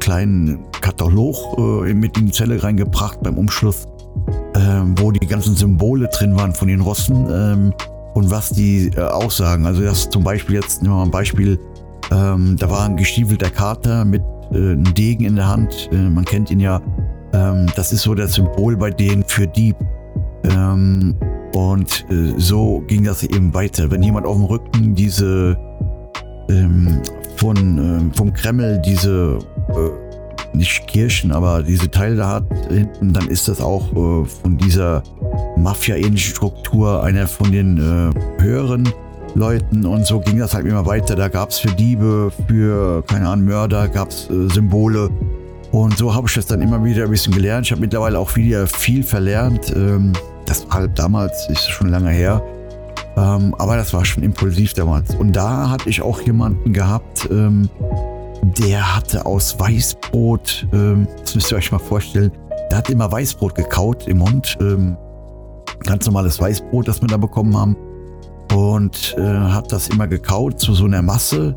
kleinen 0.10 0.66
Katalog 0.82 1.36
äh, 1.60 1.94
mit 1.94 2.18
in 2.18 2.26
die 2.26 2.32
Zelle 2.32 2.64
reingebracht 2.64 3.22
beim 3.22 3.38
Umschluss, 3.38 3.86
äh, 4.56 4.60
wo 4.96 5.12
die 5.12 5.28
ganzen 5.28 5.56
Symbole 5.56 6.08
drin 6.08 6.36
waren 6.36 6.52
von 6.52 6.68
den 6.68 6.82
Russen 6.82 7.28
ähm, 7.32 7.74
und 8.16 8.32
was 8.32 8.50
die 8.50 8.88
äh, 8.88 9.02
aussagen. 9.02 9.68
Also 9.68 9.84
das 9.84 10.10
zum 10.10 10.24
Beispiel 10.24 10.56
jetzt, 10.56 10.82
nehmen 10.82 10.96
wir 10.96 10.98
mal 10.98 11.04
ein 11.04 11.12
Beispiel, 11.12 11.60
ähm, 12.12 12.56
da 12.58 12.72
war 12.72 12.86
ein 12.86 12.98
gestiefelter 12.98 13.52
Kater 13.52 14.04
mit 14.04 14.24
äh, 14.52 14.56
einem 14.56 14.96
Degen 14.96 15.26
in 15.26 15.36
der 15.36 15.48
Hand. 15.48 15.90
Äh, 15.92 16.10
man 16.10 16.26
kennt 16.26 16.50
ihn 16.50 16.60
ja. 16.60 16.82
Ähm, 17.34 17.68
das 17.76 17.94
ist 17.94 18.02
so 18.02 18.16
das 18.16 18.34
Symbol 18.34 18.78
bei 18.78 18.90
denen 18.90 19.24
für 19.28 19.46
Dieb. 19.46 19.76
Ähm, 20.44 21.18
und 21.54 22.04
äh, 22.10 22.34
so 22.38 22.84
ging 22.88 23.04
das 23.04 23.22
eben 23.22 23.54
weiter. 23.54 23.92
Wenn 23.92 24.02
jemand 24.02 24.26
auf 24.26 24.38
dem 24.38 24.46
Rücken 24.46 24.96
diese 24.96 25.56
ähm, 26.50 27.00
von, 27.36 27.58
ähm, 27.58 28.12
vom 28.16 28.34
Kreml 28.34 28.82
diese 28.84 29.38
äh, 29.88 30.58
nicht 30.58 30.88
Kirchen, 30.88 31.32
aber 31.32 31.64
diese 31.64 31.90
Teile 31.90 32.16
da 32.16 32.28
hat 32.30 32.44
hinten, 32.70 33.14
dann 33.14 33.28
ist 33.28 33.48
das 33.48 33.62
auch 33.62 33.92
äh, 33.92 34.26
von 34.26 34.58
dieser 34.58 35.04
Mafia-ähnlichen 35.58 36.36
Struktur 36.36 37.04
einer 37.04 37.28
von 37.28 37.52
den 37.52 37.78
äh, 37.78 38.42
höheren 38.42 38.90
Leuten 39.36 39.86
und 39.86 40.06
so 40.06 40.20
ging 40.20 40.40
das 40.40 40.54
halt 40.54 40.66
immer 40.66 40.86
weiter. 40.86 41.16
Da 41.16 41.28
gab 41.28 41.50
es 41.50 41.60
für 41.60 41.70
Diebe, 41.70 42.32
für, 42.48 43.04
keine 43.04 43.28
Ahnung, 43.28 43.46
Mörder, 43.46 43.88
gab 43.88 44.10
es 44.10 44.30
äh, 44.30 44.50
Symbole. 44.50 45.10
Und 45.72 45.98
so 45.98 46.14
habe 46.16 46.28
ich 46.28 46.34
das 46.34 46.48
dann 46.48 46.62
immer 46.62 46.84
wieder 46.84 47.04
ein 47.04 47.12
bisschen 47.12 47.34
gelernt. 47.34 47.68
Ich 47.68 47.72
habe 47.72 47.82
mittlerweile 47.82 48.18
auch 48.18 48.36
wieder 48.36 48.66
viel 48.66 49.04
verlernt. 49.04 49.72
Ähm, 49.76 50.14
das 50.46 50.68
war 50.68 50.80
halt 50.80 50.98
damals, 50.98 51.48
ist 51.50 51.70
schon 51.70 51.90
lange 51.90 52.10
her. 52.10 52.42
Ähm, 53.16 53.54
aber 53.60 53.76
das 53.76 53.94
war 53.94 54.04
schon 54.04 54.24
impulsiv 54.24 54.74
damals. 54.74 55.14
Und 55.16 55.36
da 55.36 55.70
hatte 55.70 55.90
ich 55.90 56.02
auch 56.02 56.22
jemanden 56.22 56.74
gehabt, 56.74 57.30
ähm, 57.32 57.70
der 58.42 58.96
hatte 58.96 59.26
aus 59.26 59.60
Weißbrot, 59.60 60.68
ähm, 60.74 61.08
das 61.22 61.36
müsst 61.36 61.52
ihr 61.52 61.58
euch 61.58 61.72
mal 61.72 61.80
vorstellen, 61.80 62.32
der 62.72 62.78
hat 62.80 62.90
immer 62.90 63.12
Weißbrot 63.12 63.56
gekaut 63.56 64.08
im 64.08 64.20
Mund. 64.20 64.58
Ähm, 64.62 64.98
ganz 65.86 66.06
normales 66.06 66.40
Weißbrot, 66.40 66.88
das 66.88 67.02
wir 67.02 67.08
da 67.08 67.18
bekommen 67.18 67.58
haben. 67.58 67.76
Und 68.54 69.16
äh, 69.18 69.22
hat 69.22 69.72
das 69.72 69.90
immer 69.90 70.08
gekaut 70.08 70.60
zu 70.60 70.74
so 70.74 70.86
einer 70.86 71.02
Masse. 71.02 71.56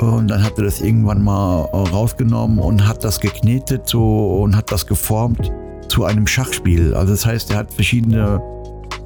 Und 0.00 0.28
dann 0.28 0.42
hat 0.42 0.56
er 0.56 0.64
das 0.64 0.80
irgendwann 0.80 1.22
mal 1.22 1.68
äh, 1.72 1.76
rausgenommen 1.76 2.58
und 2.58 2.86
hat 2.86 3.04
das 3.04 3.20
geknetet 3.20 3.86
so 3.86 4.42
und 4.42 4.56
hat 4.56 4.72
das 4.72 4.86
geformt 4.86 5.52
zu 5.88 6.04
einem 6.04 6.26
Schachspiel. 6.26 6.94
Also 6.94 7.12
das 7.12 7.26
heißt, 7.26 7.50
er 7.50 7.58
hat 7.58 7.72
verschiedene 7.74 8.40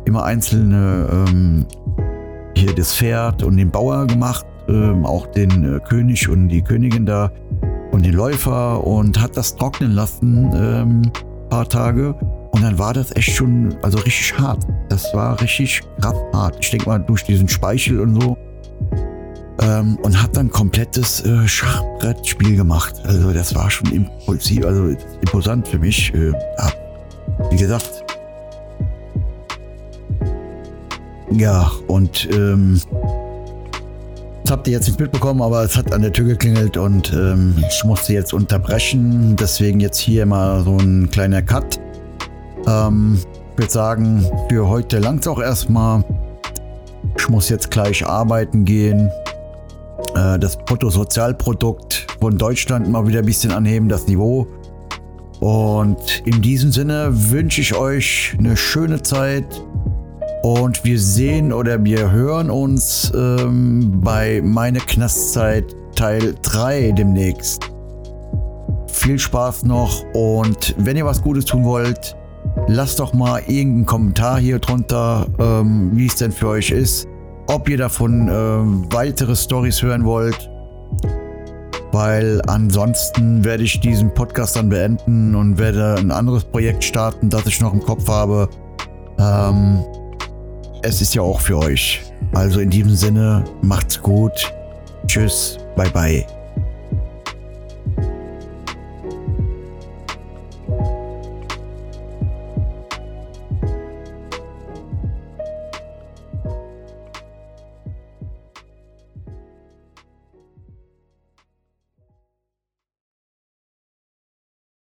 immer 0.05 0.25
einzelne 0.25 1.09
ähm, 1.11 1.67
hier 2.57 2.75
das 2.75 2.95
Pferd 2.95 3.43
und 3.43 3.57
den 3.57 3.71
Bauer 3.71 4.07
gemacht, 4.07 4.47
ähm, 4.69 5.05
auch 5.05 5.27
den 5.29 5.77
äh, 5.77 5.81
König 5.81 6.29
und 6.29 6.49
die 6.49 6.63
Königin 6.63 7.07
da 7.07 7.31
und 7.93 8.05
den 8.05 8.15
Läufer 8.15 8.85
und 8.87 9.21
hat 9.21 9.37
das 9.37 9.57
trocknen 9.57 9.93
lassen 9.93 10.51
ähm, 10.55 11.03
paar 11.49 11.69
Tage 11.69 12.15
und 12.53 12.63
dann 12.63 12.79
war 12.79 12.93
das 12.93 13.15
echt 13.17 13.31
schon 13.37 13.75
also 13.83 13.99
richtig 13.99 14.39
hart. 14.39 14.67
Das 14.89 15.13
war 15.15 15.41
richtig 15.41 15.83
krass 16.01 16.17
hart. 16.33 16.57
Ich 16.61 16.71
denke 16.71 16.89
mal 16.89 16.99
durch 16.99 17.25
diesen 17.25 17.49
Speichel 17.49 18.01
und 18.01 18.21
so 18.21 18.37
ähm, 19.61 19.99
und 20.03 20.21
hat 20.21 20.37
dann 20.37 20.51
komplettes 20.51 21.25
äh, 21.25 21.47
Schachbrettspiel 21.47 22.57
gemacht. 22.57 22.95
Also 23.05 23.33
das 23.33 23.55
war 23.55 23.71
schon 23.71 23.93
impulsiv, 23.93 24.65
also 24.65 24.89
imposant 25.21 25.69
für 25.69 25.79
mich. 25.79 26.13
Äh, 26.15 26.31
ja, 26.31 26.73
wie 27.51 27.57
gesagt, 27.57 28.05
Ja, 31.37 31.69
und 31.89 32.29
ähm, 32.33 32.81
habt 34.55 34.69
ihr 34.69 34.75
jetzt 34.75 34.87
nicht 34.87 35.01
mitbekommen, 35.01 35.43
aber 35.43 35.65
es 35.65 35.77
hat 35.77 35.93
an 35.93 36.03
der 36.03 36.13
Tür 36.13 36.27
geklingelt 36.27 36.77
und 36.77 37.13
ähm, 37.13 37.57
ich 37.69 37.83
musste 37.83 38.13
jetzt 38.13 38.33
unterbrechen. 38.33 39.35
Deswegen 39.35 39.81
jetzt 39.81 39.99
hier 39.99 40.25
mal 40.27 40.63
so 40.63 40.79
ein 40.79 41.11
kleiner 41.11 41.43
Cut. 41.43 41.81
Ähm, 42.65 43.19
ich 43.19 43.59
würde 43.59 43.73
sagen, 43.73 44.25
für 44.49 44.69
heute 44.69 45.01
langt 45.01 45.23
es 45.23 45.27
auch 45.27 45.41
erstmal. 45.41 46.05
Ich 47.19 47.29
muss 47.29 47.49
jetzt 47.49 47.73
gleich 47.73 48.07
arbeiten 48.07 48.65
gehen. 48.65 49.11
Äh, 50.15 50.39
das 50.39 50.57
Bruttosozialprodukt 50.57 52.07
von 52.21 52.39
Deutschland 52.39 52.89
mal 52.89 53.09
wieder 53.09 53.19
ein 53.19 53.27
bisschen 53.27 53.51
anheben, 53.51 53.89
das 53.89 54.07
Niveau. 54.07 54.47
Und 55.41 56.23
in 56.25 56.41
diesem 56.43 56.71
Sinne 56.71 57.09
wünsche 57.11 57.61
ich 57.61 57.75
euch 57.75 58.37
eine 58.39 58.57
schöne 58.57 59.03
Zeit. 59.03 59.47
Und 60.45 60.85
wir 60.85 61.01
sehen 61.01 61.55
oder 61.55 61.83
wir 61.83 62.11
hören 62.11 62.51
uns 62.51 63.11
ähm, 63.17 64.03
bei 64.03 64.43
Meine 64.45 64.79
Knastzeit 64.79 65.75
Teil 65.97 66.35
3 66.43 66.93
demnächst. 66.93 67.71
Viel 68.89 69.19
Spaß 69.19 69.63
noch 69.63 70.05
und 70.13 70.75
wenn 70.77 70.99
ihr 70.99 71.07
was 71.07 71.23
Gutes 71.23 71.47
tun 71.47 71.65
wollt, 71.65 72.15
lasst 72.67 73.01
doch 73.01 73.15
mal 73.15 73.41
irgendeinen 73.47 73.87
Kommentar 73.87 74.39
hier 74.39 74.59
drunter, 74.59 75.27
ähm, 75.39 75.93
wie 75.95 76.09
es 76.09 76.17
denn 76.17 76.31
für 76.31 76.49
euch 76.49 76.71
ist. 76.73 77.09
Ob 77.47 77.67
ihr 77.67 77.79
davon 77.79 78.29
ähm, 78.31 78.85
weitere 78.91 79.35
Stories 79.35 79.81
hören 79.81 80.05
wollt. 80.05 80.51
Weil 81.91 82.43
ansonsten 82.49 83.47
werde 83.47 83.63
ich 83.63 83.81
diesen 83.81 84.13
Podcast 84.13 84.57
dann 84.57 84.69
beenden 84.69 85.35
und 85.35 85.57
werde 85.57 85.95
ein 85.95 86.11
anderes 86.11 86.45
Projekt 86.45 86.85
starten, 86.85 87.31
das 87.31 87.47
ich 87.47 87.63
noch 87.63 87.73
im 87.73 87.81
Kopf 87.81 88.07
habe. 88.09 88.51
Ähm, 89.19 89.83
es 90.85 91.01
ist 91.01 91.15
ja 91.15 91.23
auch 91.23 91.41
für 91.41 91.59
euch. 91.59 92.03
Also 92.33 92.61
in 92.61 92.71
diesem 92.71 92.95
Sinne, 92.95 93.45
macht's 93.63 94.01
gut. 94.01 94.53
Tschüss, 95.07 95.59
bye 95.77 95.91
bye. 95.91 96.27